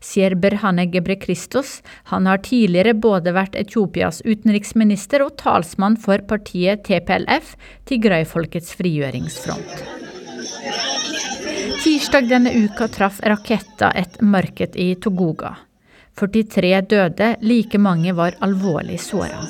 [0.00, 1.80] sier Berhane Gebrekristos.
[2.12, 7.56] Han har tidligere både vært Etiopias utenriksminister og talsmann for partiet TPLF,
[7.88, 9.84] Tigray-folkets frigjøringsfront.
[11.80, 15.54] Tirsdag denne uka traff raketta et marked i Togoga.
[16.20, 19.46] 43 døde, like mange var alvorlig såra.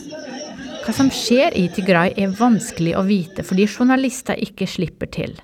[0.85, 5.35] Hva som skjer i Tigray er vanskelig å vite fordi journalister ikke slipper til.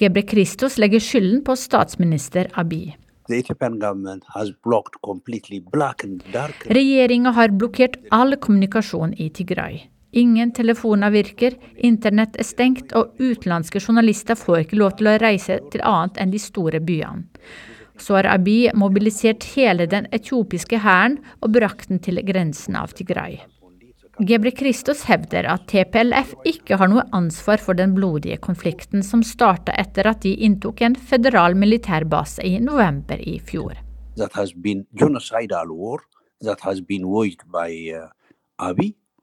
[0.00, 2.94] Gebre Kristos legger skylden på statsminister Abiy.
[6.78, 9.80] Regjeringa har blokkert all kommunikasjon i Tigray.
[10.16, 15.58] Ingen telefoner virker, internett er stengt, og utenlandske journalister får ikke lov til å reise
[15.72, 17.28] til annet enn de store byene.
[17.98, 23.40] Så har Abiy mobilisert hele den etiopiske hæren og brakt den til grensen av Tigray.
[24.18, 29.70] Gebre Kristus hevder at TPLF ikke har noe ansvar for den blodige konflikten som starta
[29.78, 33.76] etter at de inntok en federal militærbase i november i fjor.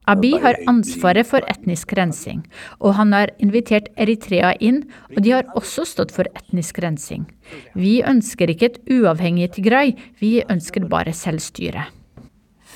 [0.08, 2.46] Abi har ansvaret for etnisk rensing,
[2.80, 7.28] og han har invitert Eritrea inn, og de har også stått for etnisk rensing.
[7.76, 11.90] Vi ønsker ikke et uavhengig Tigray, vi ønsker bare selvstyre.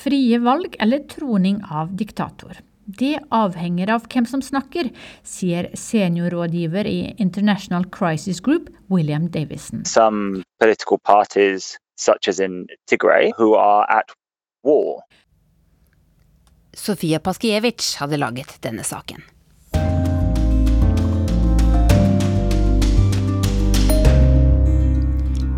[0.04, 2.58] Frie valg eller troning av diktator.
[2.86, 4.90] Det avhenger av hvem som snakker,
[5.28, 9.84] sier seniorrådgiver i International Crisis Group, William Davison.
[9.86, 14.16] Some political parties, such as in Tigray, who are at
[14.64, 15.04] war.
[16.74, 19.22] Sofia Paskiewicz hadde laget denne saken.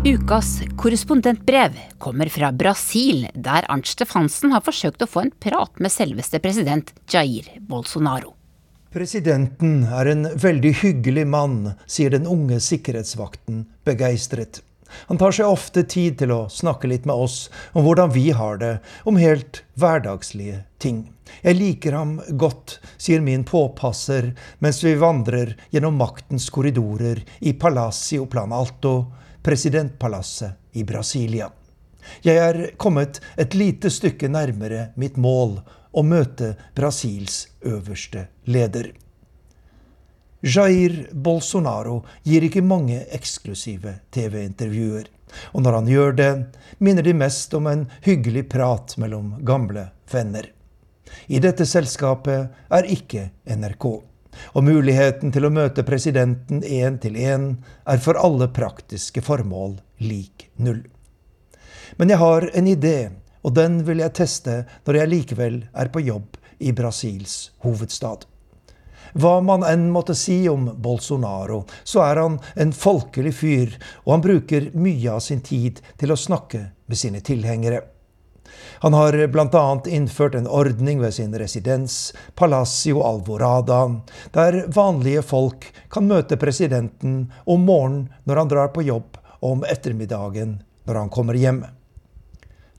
[0.04, 5.94] Ukas korrespondentbrev kommer fra Brasil, der Arnt Stefansen har forsøkt å få en prat med
[5.94, 8.32] selveste president Jair Bolsonaro.
[8.90, 14.64] Presidenten er en veldig hyggelig mann, sier den unge sikkerhetsvakten begeistret.
[15.06, 18.58] Han tar seg ofte tid til å snakke litt med oss om hvordan vi har
[18.58, 18.74] det,
[19.06, 21.04] om helt hverdagslige ting.
[21.46, 28.26] Jeg liker ham godt, sier min påpasser mens vi vandrer gjennom maktens korridorer i Palacio
[28.26, 28.96] Plan Alto
[29.42, 31.50] presidentpalasset i Brasilia.
[32.22, 35.60] Jeg er kommet et lite stykke nærmere mitt mål
[35.92, 38.92] å møte Brasils øverste leder.
[40.42, 45.06] Jair Bolsonaro gir ikke mange eksklusive TV-intervjuer.
[45.54, 46.30] Og når han gjør det,
[46.82, 50.50] minner de mest om en hyggelig prat mellom gamle venner.
[51.30, 53.86] I dette selskapet er ikke NRK.
[54.54, 57.48] Og muligheten til å møte presidenten én til én
[57.88, 60.84] er for alle praktiske formål lik null.
[61.96, 62.98] Men jeg har en idé
[63.42, 64.52] Og den vil jeg teste
[64.86, 68.22] når jeg likevel er på jobb i Brasils hovedstad.
[69.18, 73.74] Hva man enn måtte si om Bolsonaro, så er han en folkelig fyr,
[74.06, 77.82] og han bruker mye av sin tid til å snakke med sine tilhengere.
[78.82, 79.80] Han har bl.a.
[79.86, 84.00] innført en ordning ved sin residens, Palacio Alvorada,
[84.34, 89.64] der vanlige folk kan møte presidenten om morgenen når han drar på jobb, og om
[89.70, 91.62] ettermiddagen når han kommer hjem.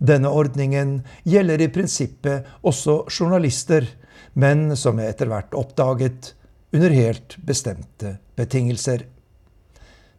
[0.04, 3.88] Denne ordningen gjelder i prinsippet også journalister,
[4.34, 6.34] men som jeg etter hvert oppdaget,
[6.74, 9.06] under helt bestemte betingelser.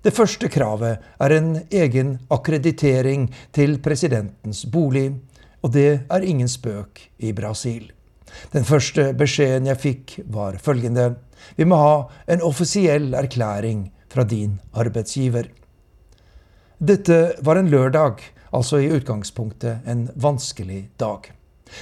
[0.04, 3.26] Det første kravet er en egen akkreditering
[3.56, 5.10] til presidentens bolig,
[5.64, 7.88] og det er ingen spøk i Brasil.
[8.52, 11.14] Den første beskjeden jeg fikk, var følgende.
[11.56, 11.94] Vi må ha
[12.28, 15.48] en offisiell erklæring fra din arbeidsgiver.
[16.78, 18.20] Dette var en lørdag,
[18.52, 21.30] altså i utgangspunktet en vanskelig dag.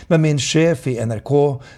[0.09, 1.33] Men min sjef i NRK,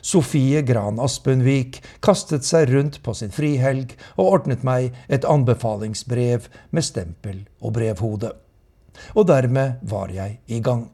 [0.05, 6.87] Sofie Gran Aspenvik, kastet seg rundt på sin frihelg og ordnet meg et anbefalingsbrev med
[6.87, 8.35] stempel og brevhode.
[9.17, 10.91] Og dermed var jeg i gang.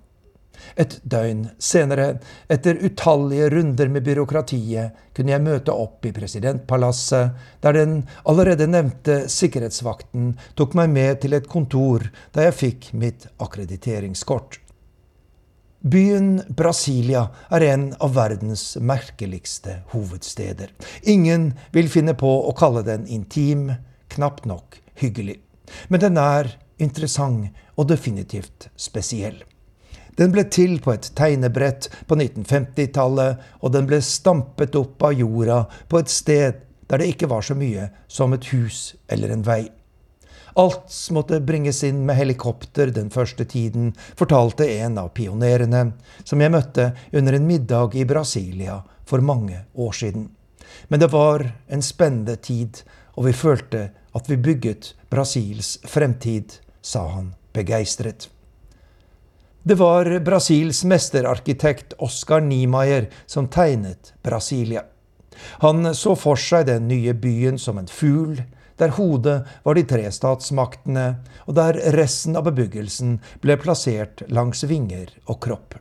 [0.81, 7.77] Et døgn senere, etter utallige runder med byråkratiet, kunne jeg møte opp i presidentpalasset, der
[7.77, 14.61] den allerede nevnte sikkerhetsvakten tok meg med til et kontor da jeg fikk mitt akkrediteringskort.
[15.81, 20.75] Byen Brasilia er en av verdens merkeligste hovedsteder.
[21.09, 23.71] Ingen vil finne på å kalle den intim,
[24.13, 25.39] knapt nok hyggelig.
[25.89, 26.53] Men den er
[26.85, 29.41] interessant og definitivt spesiell.
[30.21, 35.62] Den ble til på et tegnebrett på 1950-tallet, og den ble stampet opp av jorda
[35.89, 39.62] på et sted der det ikke var så mye som et hus eller en vei.
[40.61, 45.93] Alt måtte bringes inn med helikopter den første tiden, fortalte en av pionerene,
[46.25, 50.27] som jeg møtte under en middag i Brasilia for mange år siden.
[50.89, 52.83] Men det var en spennende tid,
[53.14, 58.29] og vi følte at vi bygget Brasils fremtid, sa han begeistret.
[59.63, 64.83] Det var Brasils mesterarkitekt Oscar Niemeyer som tegnet Brasilia.
[65.61, 68.41] Han så for seg den nye byen som en fugl,
[68.81, 71.05] der hodet var de tre statsmaktene,
[71.45, 75.77] og der resten av bebyggelsen ble plassert langs vinger og kropp.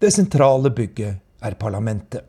[0.00, 2.24] Det sentrale bygget er parlamentet.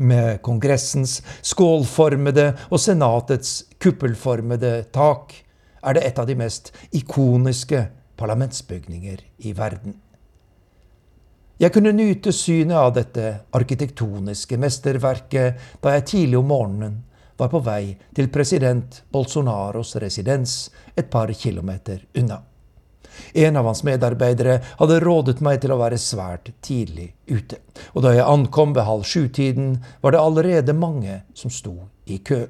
[0.00, 5.36] Med Kongressens skålformede og Senatets kuppelformede tak
[5.84, 7.90] er det et av de mest ikoniske
[8.22, 9.94] parlamentsbygninger i verden.
[11.62, 16.96] Jeg kunne nyte synet av dette arkitektoniske mesterverket da jeg tidlig om morgenen
[17.38, 20.56] var på vei til president Bolsonaros residens
[20.94, 22.40] et par kilometer unna.
[23.34, 27.58] En av hans medarbeidere hadde rådet meg til å være svært tidlig ute,
[27.92, 32.46] og da jeg ankom ved halv sju-tiden, var det allerede mange som sto i kø.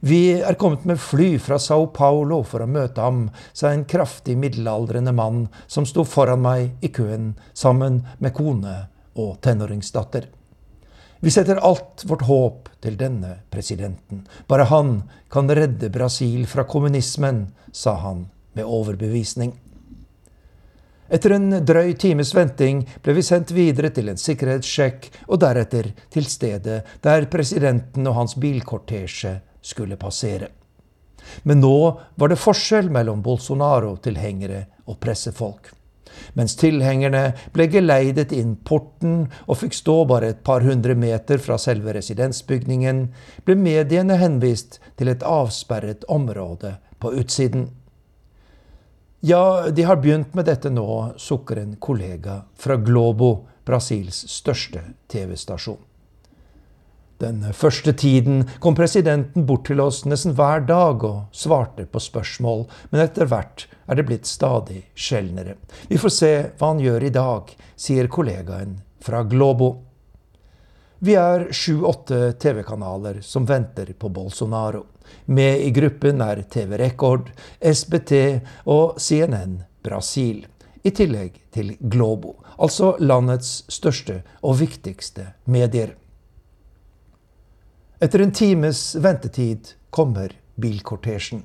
[0.00, 4.38] Vi er kommet med fly fra Sao Paulo for å møte ham, sa en kraftig
[4.40, 8.76] middelaldrende mann som sto foran meg i køen sammen med kone
[9.20, 10.24] og tenåringsdatter.
[11.20, 14.22] Vi setter alt vårt håp til denne presidenten.
[14.48, 18.24] Bare han kan redde Brasil fra kommunismen, sa han
[18.56, 19.52] med overbevisning.
[21.12, 26.24] Etter en drøy times venting ble vi sendt videre til en sikkerhetssjekk, og deretter til
[26.24, 30.48] stedet der presidenten og hans bilkortesje skulle passere.
[31.42, 35.72] Men nå var det forskjell mellom Bolsonaro-tilhengere og pressefolk.
[36.34, 41.58] Mens tilhengerne ble geleidet inn porten og fikk stå bare et par hundre meter fra
[41.60, 43.04] selve residensbygningen,
[43.46, 47.68] ble mediene henvist til et avsperret område på utsiden.
[49.20, 54.82] Ja, de har begynt med dette nå, sukker en kollega fra Globo, Brasils største
[55.12, 55.89] TV-stasjon.
[57.20, 62.64] Den første tiden kom presidenten bort til oss nesten hver dag og svarte på spørsmål,
[62.88, 65.58] men etter hvert er det blitt stadig sjeldnere.
[65.90, 69.70] Vi får se hva han gjør i dag, sier kollegaen fra Globo.
[71.04, 74.86] Vi er sju-åtte TV-kanaler som venter på Bolsonaro.
[75.28, 77.28] Med i gruppen er TV Rekord,
[77.60, 78.14] SBT
[78.64, 80.46] og CNN Brasil.
[80.80, 85.98] I tillegg til Globo, altså landets største og viktigste medier.
[88.02, 91.42] Etter en times ventetid kommer bilkortesjen.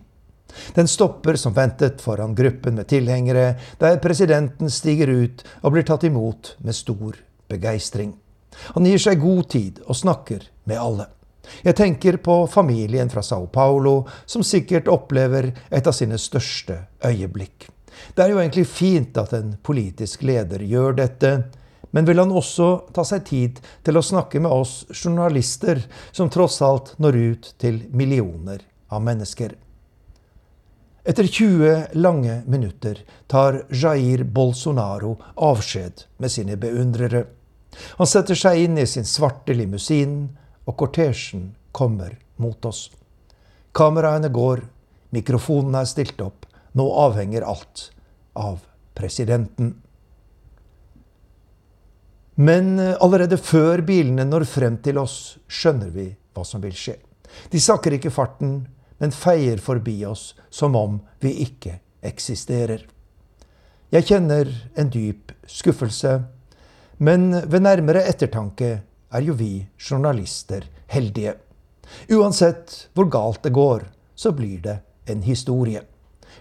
[0.74, 6.06] Den stopper som ventet foran gruppen med tilhengere, der presidenten stiger ut og blir tatt
[6.08, 7.18] imot med stor
[7.52, 8.14] begeistring.
[8.72, 11.10] Han gir seg god tid og snakker med alle.
[11.60, 17.68] Jeg tenker på familien fra Sao Paulo, som sikkert opplever et av sine største øyeblikk.
[18.16, 21.36] Det er jo egentlig fint at en politisk leder gjør dette,
[21.96, 25.80] men vil han også ta seg tid til å snakke med oss journalister,
[26.12, 29.54] som tross alt når ut til millioner av mennesker?
[31.08, 33.00] Etter 20 lange minutter
[33.32, 37.22] tar Jair Bolsonaro avskjed med sine beundrere.
[38.02, 40.34] Han setter seg inn i sin svarte limousin,
[40.66, 42.90] og kortesjen kommer mot oss.
[43.72, 44.66] Kameraene går,
[45.16, 46.44] mikrofonene er stilt opp.
[46.76, 47.90] Nå avhenger alt
[48.36, 48.66] av
[48.98, 49.78] presidenten.
[52.36, 56.98] Men eh, allerede før bilene når frem til oss, skjønner vi hva som vil skje.
[57.52, 58.66] De sakker ikke farten,
[59.00, 62.86] men feier forbi oss som om vi ikke eksisterer.
[63.92, 66.18] Jeg kjenner en dyp skuffelse,
[66.98, 68.72] men ved nærmere ettertanke
[69.16, 71.36] er jo vi journalister heldige.
[72.12, 74.80] Uansett hvor galt det går, så blir det
[75.12, 75.84] en historie.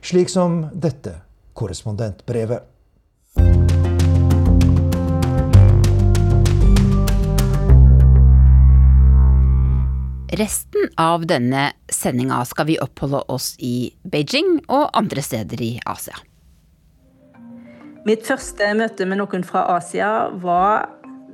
[0.03, 1.19] Slik som dette
[1.55, 2.74] korrespondentbrevet.
[10.35, 16.17] Resten av denne sendinga skal vi oppholde oss i Beijing og andre steder i Asia.
[18.09, 20.09] Mitt første møte med noen fra Asia
[20.43, 20.89] var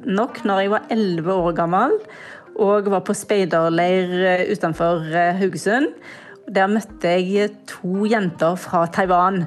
[0.04, 1.96] nok når jeg var elleve år gammel
[2.60, 5.06] og var på speiderleir utenfor
[5.38, 5.94] Haugesund.
[6.50, 9.46] Der møtte jeg to jenter fra Taiwan.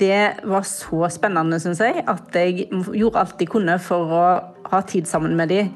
[0.00, 4.24] Det var så spennende, syns jeg, at jeg gjorde alt jeg kunne for å
[4.72, 5.70] ha tid sammen med dem.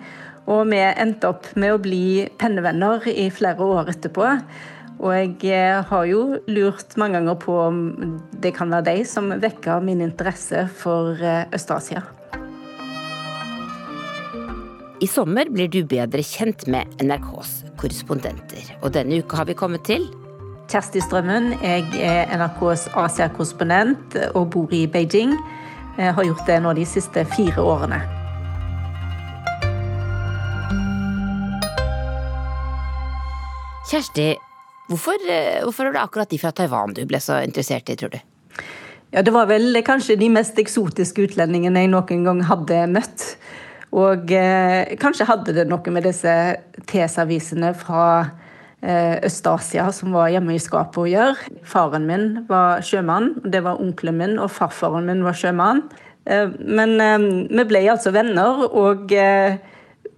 [0.49, 4.29] Og vi endte opp med å bli pennevenner i flere år etterpå.
[5.01, 7.79] Og jeg eh, har jo lurt mange ganger på om
[8.43, 12.03] det kan være de som vekker min interesse for eh, Øst-Asia.
[15.01, 18.75] I sommer blir du bedre kjent med NRKs korrespondenter.
[18.85, 20.05] Og denne uka har vi kommet til
[20.69, 21.55] Kjersti Strømmen.
[21.65, 25.33] Jeg er NRKs Asia-korrespondent og bor i Beijing.
[25.97, 28.20] Jeg har gjort det nå de siste fire årene.
[33.91, 34.37] Kjersti,
[34.87, 38.13] hvorfor, eh, hvorfor er det akkurat de fra Taiwan du ble så interessert i, tror
[38.13, 38.21] du?
[39.11, 43.25] Ja, Det var vel kanskje de mest eksotiske utlendingene jeg noen gang hadde møtt.
[43.91, 46.31] Og eh, kanskje hadde det noe med disse
[46.87, 48.31] TS-avisene fra
[48.81, 51.51] eh, Øst-Asia som var hjemme i skapet å gjøre.
[51.67, 55.83] Faren min var sjømann, det var onkelen min, og farfaren min var sjømann.
[56.31, 57.19] Eh, men eh,
[57.51, 59.11] vi ble altså venner, og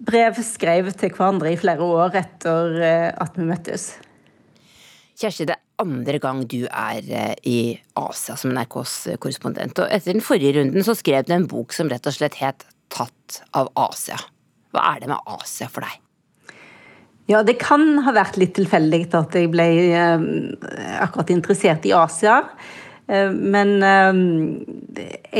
[0.02, 3.92] eh, brevskrev til hverandre i flere år etter eh, at vi møttes.
[5.18, 7.58] Kjersti, det er andre gang du er eh, i
[7.94, 9.78] Asia som NRKs korrespondent.
[9.78, 12.66] Og etter den forrige runden så skrev du en bok som rett og slett het
[12.92, 14.18] Tatt av Asia.
[14.72, 16.00] Hva er det med Asia for deg?
[17.30, 20.24] Ja, det kan ha vært litt tilfeldig at jeg ble eh,
[21.00, 22.42] akkurat interessert i Asia.
[23.12, 24.08] Eh, men eh,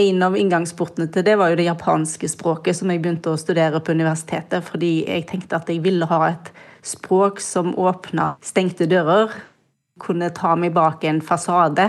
[0.04, 3.80] en av inngangsportene til det var jo det japanske språket som jeg begynte å studere
[3.80, 6.52] på universitetet, fordi jeg tenkte at jeg ville ha et
[6.84, 9.32] språk som åpna stengte dører.
[10.02, 11.88] Kunne ta meg bak en fasade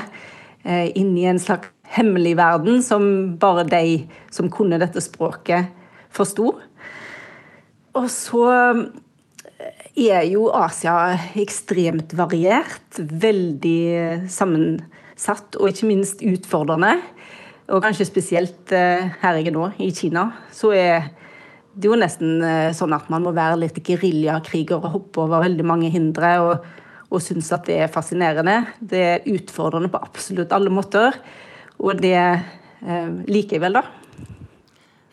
[0.63, 3.03] eh, inn i en slags hemmelig verden som
[3.38, 4.03] bare de
[4.34, 5.67] som kunne dette språket,
[6.13, 6.47] forsto.
[7.93, 8.47] Og så
[9.93, 10.95] er jo Asia
[11.38, 12.97] ekstremt variert.
[12.97, 16.95] Veldig sammensatt satt, og ikke minst utfordrende.
[17.74, 21.11] Og kanskje spesielt eh, her jeg er nå, i Kina, så er
[21.74, 25.66] det jo nesten eh, sånn at man må være litt geriljakriger og hoppe over veldig
[25.68, 26.34] mange hindre.
[26.43, 26.72] og,
[27.14, 28.64] og synes at det er fascinerende.
[28.82, 31.14] Det er utfordrende på absolutt alle måter.
[31.78, 33.84] Og det eh, liker jeg vel, da.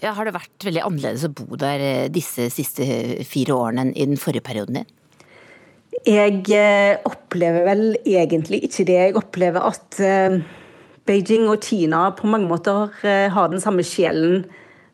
[0.01, 2.87] Ja, har det vært veldig annerledes å bo der eh, disse siste
[3.29, 4.89] fire årene enn i den forrige perioden din?
[6.09, 8.97] Jeg eh, opplever vel egentlig ikke det.
[8.97, 10.39] Jeg opplever at eh,
[11.05, 14.47] Beijing og Kina på mange måter eh, har den samme sjelen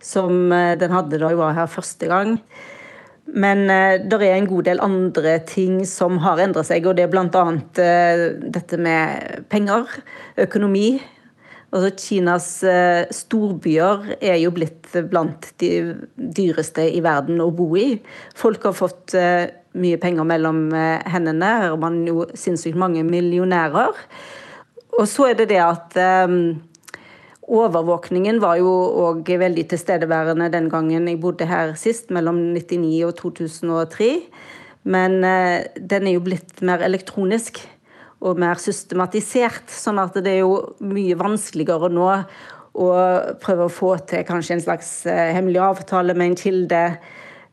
[0.03, 2.35] som den hadde da jeg var her første gang.
[3.27, 7.11] Men det er en god del andre ting som har endret seg, og det er
[7.11, 7.43] bl.a.
[8.55, 9.89] dette med penger,
[10.45, 11.01] økonomi.
[11.77, 12.47] Altså Kinas
[13.13, 15.71] storbyer er jo blitt blant de
[16.17, 17.99] dyreste i verden å bo i.
[18.39, 19.13] Folk har fått
[19.81, 21.51] mye penger mellom eh, hendene.
[21.61, 23.97] Her har man jo sinnssykt mange millionærer.
[24.97, 25.99] Og så er det det at
[26.29, 26.57] um,
[27.47, 28.71] Overvåkningen var jo
[29.07, 34.09] òg veldig tilstedeværende den gangen jeg bodde her sist, mellom 1999 og 2003.
[34.91, 37.63] Men uh, den er jo blitt mer elektronisk
[38.27, 39.71] og mer systematisert.
[39.71, 42.09] Sånn at det er jo mye vanskeligere nå
[42.77, 42.89] å
[43.41, 46.83] prøve å få til kanskje en slags uh, hemmelig avtale med en kilde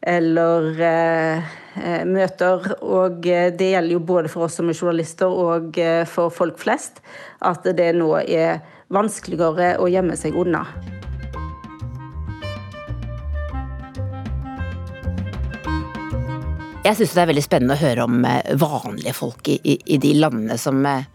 [0.03, 1.53] eller eh,
[1.83, 2.73] eh, møter.
[2.83, 5.79] Og eh, det gjelder jo både for oss som er journalister og
[6.11, 7.01] for folk flest,
[7.43, 8.59] at det nå er
[8.93, 10.65] vanskeligere å gjemme seg unna.
[16.83, 19.97] Jeg syns det er veldig spennende å høre om eh, vanlige folk i, i, i
[20.03, 21.05] de landene som, eh,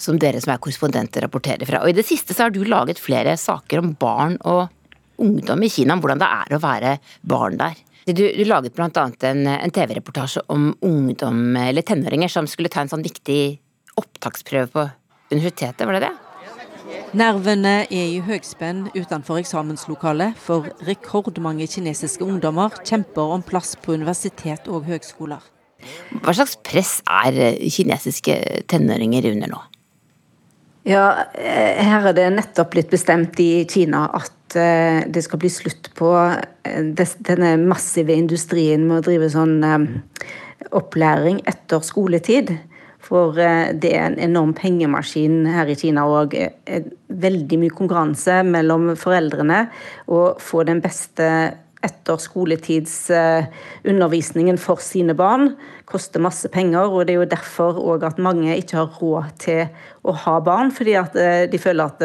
[0.00, 1.82] som, dere som er korrespondenter rapporterer fra.
[1.84, 4.72] Og I det siste så har du laget flere saker om barn og
[5.20, 6.94] ungdom i Kina, om hvordan det er å være
[7.28, 7.76] barn der.
[8.08, 8.88] Du, du laget bl.a.
[9.28, 13.42] en, en TV-reportasje om ungdom, eller tenåringer, som skulle ta en sånn viktig
[14.00, 14.86] opptaksprøve på
[15.34, 16.14] universitetet, var det det?
[17.16, 24.68] Nervene er i høgspenn utenfor eksamenslokalet, for rekordmange kinesiske ungdommer kjemper om plass på universitet
[24.68, 25.40] og høgskoler.
[26.20, 28.36] Hva slags press er kinesiske
[28.68, 29.62] tenåringer under nå?
[30.88, 35.50] Ja, eh, her er det nettopp blitt bestemt i Kina at eh, det skal bli
[35.52, 39.58] slutt på eh, denne massive industrien med å drive sånn
[40.76, 42.52] opplæring etter skoletid.
[43.08, 48.42] For eh, det er en enorm pengemaskin her i Kina og eh, veldig mye konkurranse
[48.44, 49.68] mellom foreldrene.
[50.12, 51.28] Å få den beste
[51.86, 55.54] etter skoletidsundervisningen for sine barn
[55.88, 56.84] koster masse penger.
[56.90, 59.66] og Det er jo derfor at mange ikke har råd til
[60.02, 60.70] å ha barn.
[60.74, 62.02] Fordi at eh, de føler at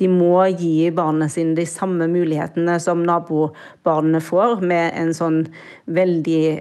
[0.00, 5.46] de må gi barna sine de samme mulighetene som nabobarna får, med en sånn
[5.86, 6.58] veldig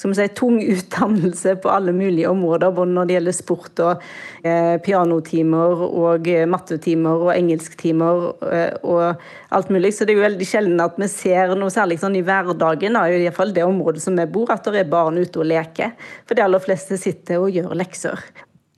[0.00, 4.04] som si, tung utdannelse på alle mulige områder, både når det gjelder sport og
[4.46, 9.20] eh, pianotimer og eh, mattetimer og engelsktimer eh, og
[9.56, 9.92] alt mulig.
[9.92, 13.04] Så det er jo veldig sjelden at vi ser noe særlig sånn i hverdagen, da,
[13.10, 15.92] i hvert fall det området som vi bor, at det er barn ute og leker.
[16.24, 18.24] For de aller fleste sitter og gjør lekser.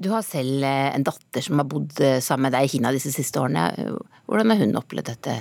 [0.03, 2.91] Du har selv eh, en datter som har bodd eh, sammen med deg i Kina
[2.95, 3.69] disse siste årene.
[4.27, 5.39] Hvordan har hun opplevd dette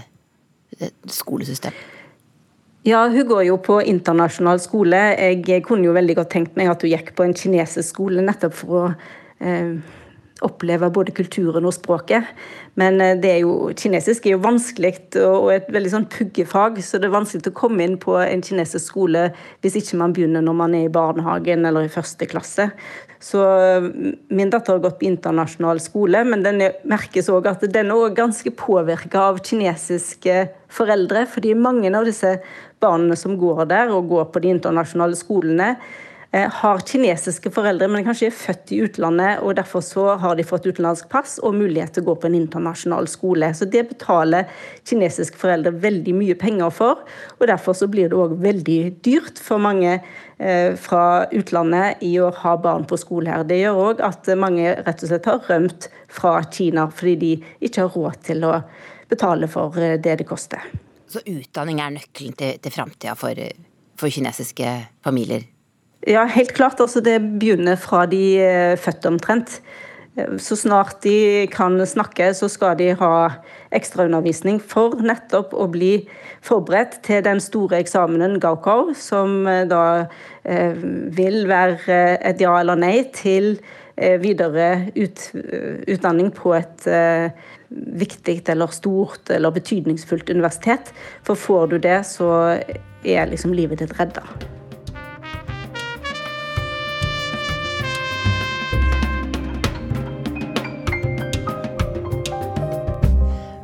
[1.09, 2.00] skolesystemet?
[2.83, 4.97] Ja, hun går jo på internasjonal skole.
[5.13, 8.55] Jeg kunne jo veldig godt tenkt meg at hun gikk på en kinesisk skole nettopp
[8.57, 8.85] for å
[9.37, 9.75] eh,
[10.41, 12.31] oppleve både kulturen og språket.
[12.81, 17.11] Men eh, er jo, kinesisk er jo vanskelig og et veldig sånn puggefag, så det
[17.11, 19.27] er vanskelig å komme inn på en kinesisk skole
[19.61, 22.71] hvis ikke man begynner når man er i barnehagen eller i første klasse.
[23.21, 23.43] Så
[23.85, 28.17] mm, min datter har gått på internasjonal skole, men den merkes òg at den er
[28.17, 31.27] ganske påvirka av kinesiske foreldre.
[31.29, 32.39] Fordi mange av disse
[32.81, 35.75] barna som går der og går på de internasjonale skolene,
[36.31, 39.41] eh, har kinesiske foreldre, men kanskje er født i utlandet.
[39.41, 42.39] og Derfor så har de fått utenlandsk pass og mulighet til å gå på en
[42.41, 43.53] internasjonal skole.
[43.53, 44.47] Så Det betaler
[44.85, 46.99] kinesiske foreldre veldig mye penger for.
[47.39, 50.01] og Derfor så blir det òg veldig dyrt for mange
[50.41, 53.43] Eh, fra utlandet i å ha barn på skole her.
[53.45, 57.83] Det gjør òg at mange rett og slett har rømt fra Kina fordi de ikke
[57.83, 58.55] har råd til å
[59.11, 60.65] betale for eh, det det koster.
[61.11, 63.37] Så utdanning er nøkkelen til, til framtida for,
[63.99, 65.43] for, kinesiske familier?
[66.07, 66.79] Ja, helt klart.
[66.81, 69.59] Altså, det begynner fra de er eh, født omtrent.
[70.37, 73.11] Så snart de kan snakke, så skal de ha
[73.71, 75.93] ekstraundervisning for nettopp å bli
[76.43, 80.09] forberedt til den store eksamenen Gaokao, som eh, da
[80.43, 80.75] eh,
[81.15, 83.55] vil være eh, et ja eller nei til
[84.01, 85.19] videre ut,
[85.91, 86.85] utdanning på et
[87.71, 90.93] viktig eller stort eller betydningsfullt universitet.
[91.23, 92.31] For får du det, så
[93.03, 94.25] er liksom livet ditt redda.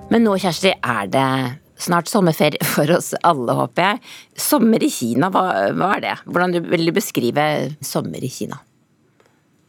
[0.08, 1.30] Men nå, Kjersti, er det
[1.78, 4.00] snart sommerferie for oss alle, håper jeg.
[4.40, 5.44] Sommer i Kina, hva,
[5.76, 6.16] hva er det?
[6.26, 7.44] Hvordan vil du beskrive
[7.86, 8.62] sommer i Kina?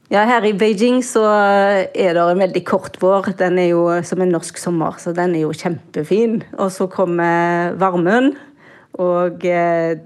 [0.08, 3.34] Ja, Her i Beijing så er det en veldig kort vår.
[3.36, 6.38] Den er jo som en norsk sommer, så den er jo kjempefin.
[6.56, 8.32] Og så kommer varmen,
[8.96, 10.00] og eh,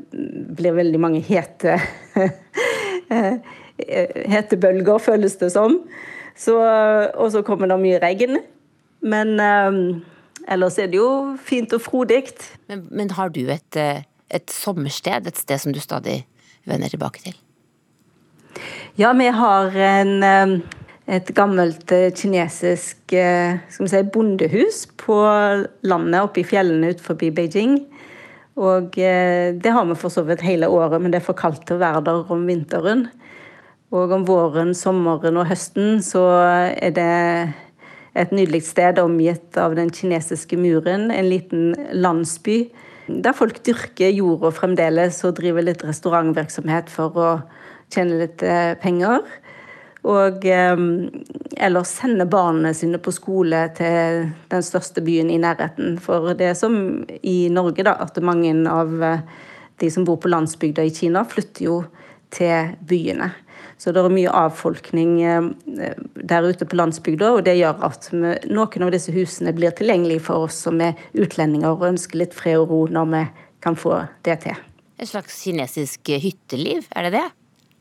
[0.59, 1.77] blir veldig mange hete
[4.65, 5.79] bølger, føles det som.
[6.35, 8.41] Så, og så kommer det mye regn.
[9.07, 10.03] Men eh,
[10.51, 12.25] Ellers er det jo fint og frodig.
[12.67, 16.25] Men, men, har du et, eh, et sommersted, et sted som du stadig
[16.67, 17.39] vender tilbake til?
[19.01, 20.59] Ja, vi har en, eh,
[21.17, 25.17] et gammelt eh, kinesisk skal si, bondehus på
[25.83, 27.81] landet oppe i fjellene utenfor Beijing.
[28.57, 31.79] Og det har vi for så vidt hele året, men det er for kaldt til
[31.79, 33.07] å være der om vinteren.
[33.93, 36.21] Og om våren, sommeren og høsten så
[36.77, 37.09] er det
[38.13, 41.11] et nydelig sted omgitt av den kinesiske muren.
[41.11, 42.67] En liten landsby
[43.09, 47.31] der folk dyrker jorda fremdeles og driver litt restaurantvirksomhet for å
[47.93, 49.23] tjene litt eh, penger.
[50.09, 50.81] Og eh,
[51.63, 55.99] eller sende barna sine på skole til den største byen i nærheten.
[56.03, 56.75] For det er som
[57.23, 59.23] i Norge, da, at mange av eh,
[59.83, 61.79] de som bor på landsbygda i Kina, flytter jo
[62.33, 63.33] til byene.
[63.83, 65.17] Så det er mye avfolkning
[65.67, 70.47] der ute på landsbygda, og det gjør at noen av disse husene blir tilgjengelige for
[70.47, 73.25] oss som er utlendinger og ønsker litt fred og ro når vi
[73.67, 74.63] kan få det til.
[75.03, 77.27] Et slags kinesisk hytteliv, er det det?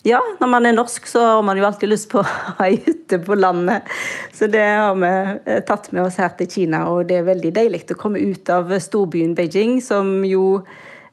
[0.04, 3.20] Ja, når man er norsk, så har man jo alltid lyst på å ei hytte
[3.22, 3.86] på landet.
[4.34, 7.52] Så det har vi eh, tatt med oss her til Kina, og det er veldig
[7.54, 10.64] deilig å komme ut av storbyen Beijing, som jo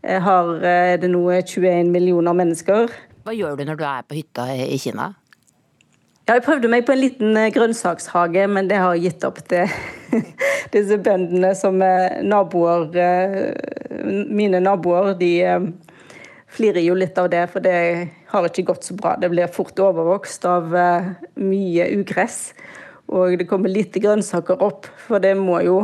[0.01, 2.89] eh, har eh, det nå 21 millioner mennesker.
[3.29, 5.11] Hva gjør du når du er på hytta i Kina?
[6.25, 9.69] Ja, jeg prøvde meg på en liten grønnsakshage, men det har jeg gitt opp til
[10.75, 12.89] disse bøndene som er naboer.
[14.33, 15.33] Mine naboer, de
[16.49, 17.79] flirer jo litt av det, for det
[18.33, 19.15] har ikke gått så bra.
[19.21, 21.09] Det blir fort overvokst av uh,
[21.41, 22.53] mye ugress.
[23.09, 25.81] Og det kommer lite grønnsaker opp, for det må jo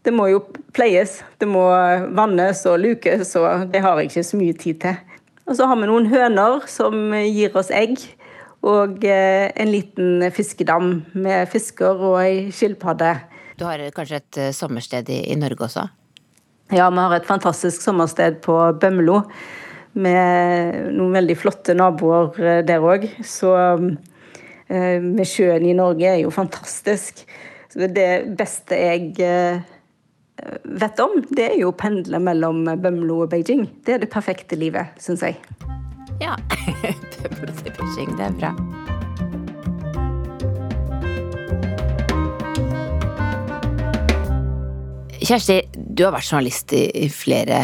[0.00, 0.38] det må jo
[0.72, 1.18] pleies.
[1.36, 1.66] Det må
[2.16, 4.96] vannes og lukes, og det har jeg ikke så mye tid til.
[5.44, 7.98] Og så har vi noen høner som gir oss egg.
[8.64, 13.14] Og uh, en liten fiskedam med fisker og ei skilpadde.
[13.60, 15.86] Du har kanskje et uh, sommersted i, i Norge også?
[16.70, 19.24] Ja, vi har et fantastisk sommersted på Bømlo
[19.98, 23.06] med noen veldig flotte naboer eh, der òg.
[23.26, 27.24] Så eh, med sjøen i Norge er jo fantastisk.
[27.70, 29.62] Så det beste jeg eh,
[30.64, 33.66] vet om, det er jo å pendle mellom Bømlo og Beijing.
[33.86, 35.38] Det er det perfekte livet, syns jeg.
[36.22, 36.36] Ja.
[37.22, 38.54] Bømlo til Beijing, det er bra.
[45.20, 47.60] Kjersti, du har vært journalist i flere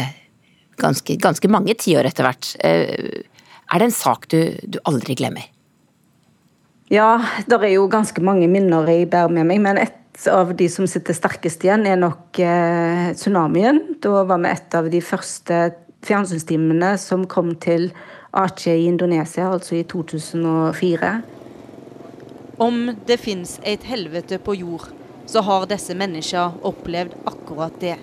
[0.81, 2.49] ganske, ganske mange tiår etter hvert.
[2.63, 3.23] Eh,
[3.67, 5.49] er det en sak du, du aldri glemmer?
[6.87, 7.17] Ja,
[7.49, 9.59] det er jo ganske mange minner jeg bærer med meg.
[9.63, 13.81] Men et av de som sitter sterkest igjen, er nok eh, tsunamien.
[14.03, 15.59] Da var vi et av de første
[16.07, 17.89] fjernsynstimene som kom til
[18.37, 21.11] Aceh i Indonesia, altså i 2004.
[22.63, 24.87] Om det fins et helvete på jord,
[25.27, 27.97] så har disse menneskene opplevd akkurat det.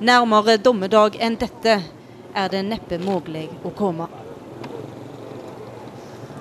[0.00, 1.74] Nærmere dommedag enn dette
[2.32, 4.06] er det neppe mulig å komme.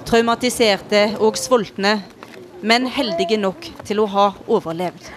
[0.07, 1.97] Traumatiserte og sultne,
[2.64, 5.10] men heldige nok til å ha overlevd.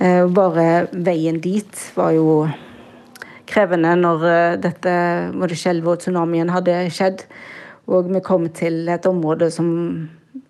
[0.00, 2.46] Eh, bare veien dit var jo
[3.44, 4.96] krevende når eh, dette
[5.36, 7.26] både skjelvet og tsunamien hadde skjedd.
[7.92, 9.68] Og vi kom til et område som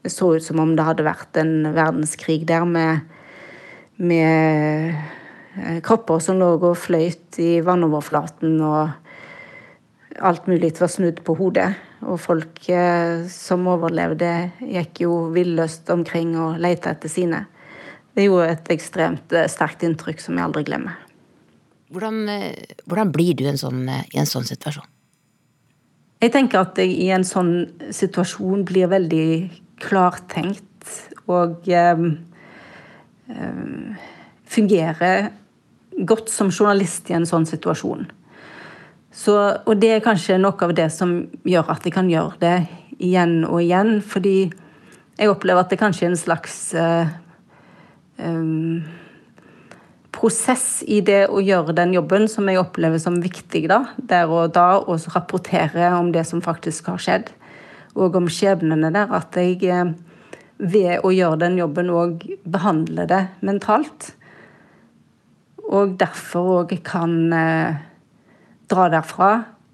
[0.06, 3.02] så ut som om det hadde vært en verdenskrig der, med,
[3.98, 4.94] med
[5.84, 8.90] kropper som lå og fløyt i vannoverflaten, og
[10.20, 11.70] alt mulig var snudd på hodet.
[12.06, 17.46] Og folk eh, som overlevde, gikk jo villøst omkring og lette etter sine.
[18.16, 20.98] Det gjorde et ekstremt eh, sterkt inntrykk som jeg aldri glemmer.
[21.94, 22.26] Hvordan,
[22.84, 24.88] hvordan blir du en sånn, i en sånn situasjon?
[26.24, 27.52] Jeg tenker at jeg i en sånn
[27.94, 29.28] situasjon blir veldig
[29.84, 30.92] klartenkt
[31.30, 32.06] og eh,
[34.56, 35.30] fungerer
[35.96, 38.06] godt som journalist i en sånn situasjon.
[39.16, 39.34] Så,
[39.64, 42.56] og det er kanskje noe av det som gjør at jeg kan gjøre det
[43.00, 44.00] igjen og igjen.
[44.04, 44.50] Fordi
[45.16, 47.08] jeg opplever at det kanskje er en slags uh,
[48.20, 48.84] um,
[50.16, 54.52] prosess i det å gjøre den jobben som jeg opplever som viktig da, der og
[54.56, 57.32] da, og rapportere om det som faktisk har skjedd,
[57.96, 59.16] og om skjebnene der.
[59.16, 59.96] At jeg uh,
[60.60, 64.12] ved å gjøre den jobben òg behandler det mentalt.
[65.74, 67.78] Og derfor òg kan eh,
[68.70, 69.30] dra derfra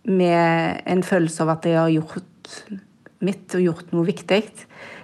[0.08, 2.56] med en følelse av at jeg har gjort
[3.22, 4.40] mitt og gjort noe viktig.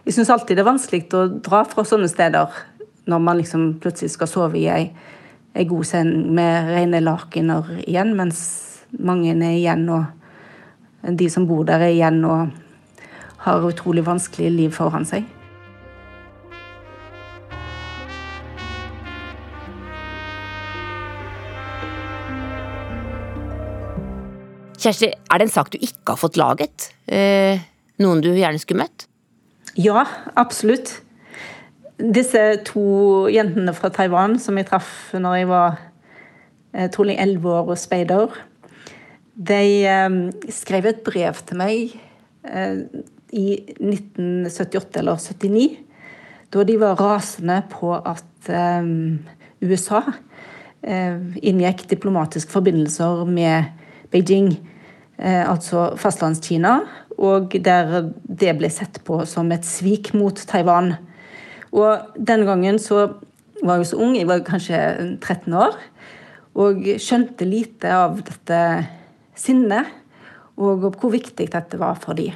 [0.05, 2.57] Jeg syns alltid det er vanskelig å dra fra sånne steder
[3.09, 4.89] når man liksom plutselig skal sove i ei,
[5.57, 8.41] ei god seng med rene lakener igjen, mens
[8.99, 12.51] mange er igjen og de som bor der, er igjen og
[13.45, 15.25] har utrolig vanskelig liv foran seg.
[24.89, 26.87] Kjersti, er det en sak du ikke har fått laget?
[27.13, 27.61] Eh,
[28.01, 29.05] noen du gjerne skulle møtt?
[29.77, 30.95] Ja, absolutt.
[32.01, 35.75] Disse to jentene fra Taiwan som jeg traff når jeg var
[36.73, 38.33] eh, trolig elleve år og speider,
[39.37, 39.59] de
[39.93, 40.17] eh,
[40.57, 41.93] skrev et brev til meg
[42.49, 42.81] eh,
[43.37, 43.45] i
[43.77, 45.67] 1978 eller 79,
[46.49, 48.89] da de var rasende på at eh,
[49.69, 50.01] USA
[50.81, 53.69] eh, inngikk diplomatiske forbindelser med
[54.09, 54.55] Beijing,
[55.19, 56.77] altså Fastlandskina,
[57.19, 60.93] og der det ble sett på som et svik mot Taiwan.
[61.75, 63.09] Og den gangen så
[63.63, 64.79] var jeg så ung, jeg var kanskje
[65.19, 65.75] 13 år,
[66.59, 68.61] og skjønte lite av dette
[69.39, 69.95] sinnet.
[70.59, 72.35] og hvor viktig dette var for dem.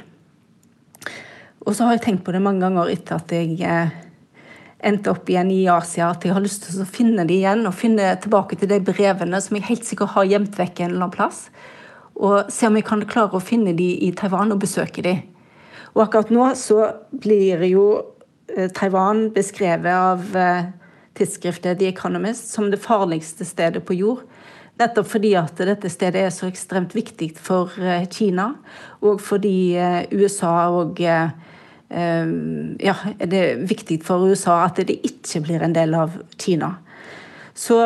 [1.67, 3.91] Og så har jeg tenkt på det mange ganger etter at jeg eh,
[4.83, 7.75] endte opp igjen i Asia, at jeg har lyst til å finne dem igjen og
[7.75, 11.15] finne tilbake til de brevene som jeg helt sikkert har gjemt vekk en eller annen
[11.15, 11.45] plass.
[12.15, 15.23] Og se om vi kan klare å finne dem i Taiwan og besøke dem.
[15.93, 17.85] Og akkurat nå så blir jo
[18.53, 20.69] eh, Taiwan beskrevet av eh,
[21.17, 24.23] tidsskriftet The Economist som det farligste stedet på jord.
[24.81, 27.69] Nettopp fordi at dette stedet er så ekstremt viktig for
[28.09, 28.47] Kina,
[29.05, 29.77] og fordi
[30.09, 30.97] USA og
[31.93, 32.27] Eh,
[32.79, 36.75] ja, det er viktig for USA at det ikke blir en del av Kina.
[37.53, 37.77] Så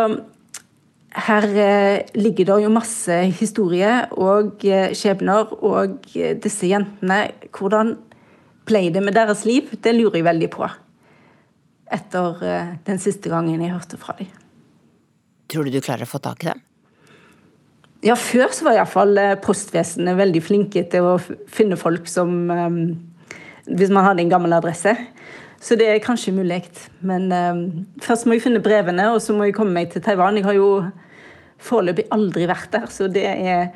[1.18, 5.50] her eh, ligger det jo masse historie og eh, skjebner.
[5.66, 6.04] Og
[6.44, 7.24] disse jentene,
[7.56, 7.96] hvordan
[8.68, 9.72] ble det med deres liv?
[9.82, 10.70] Det lurer jeg veldig på.
[11.98, 12.42] Etter
[12.84, 14.30] den siste gangen jeg hørte fra dem.
[15.48, 16.64] Tror du du klarer å få tak i dem?
[18.04, 22.44] Ja, før så var iallfall postvesenet veldig flinke til å finne folk som
[23.68, 24.94] hvis man hadde en gammel adresse.
[25.64, 26.60] Så det er kanskje mulig.
[27.00, 27.32] Men
[28.04, 30.38] først må jeg finne brevene, og så må jeg komme meg til Taiwan.
[30.38, 30.70] Jeg har jo
[31.64, 33.70] foreløpig aldri vært der, så det er,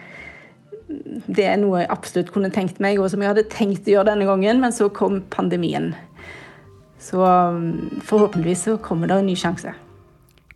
[1.27, 4.11] det er noe jeg absolutt kunne tenkt meg, og som jeg hadde tenkt å gjøre
[4.13, 5.91] denne gangen, men så kom pandemien.
[7.01, 9.73] Så um, forhåpentligvis så kommer det en ny sjanse.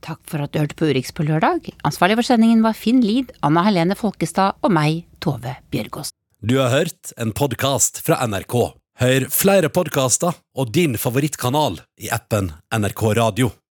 [0.06, 1.72] Takk for at du hørte på Urix på lørdag.
[1.88, 6.14] Ansvarlig for sendingen var Finn Lid, Anna Helene Folkestad og meg, Tove Bjørgaas.
[6.46, 8.60] Du har hørt en podkast fra NRK.
[9.02, 13.56] Hør flere podkaster og din favorittkanal i appen NRK Radio.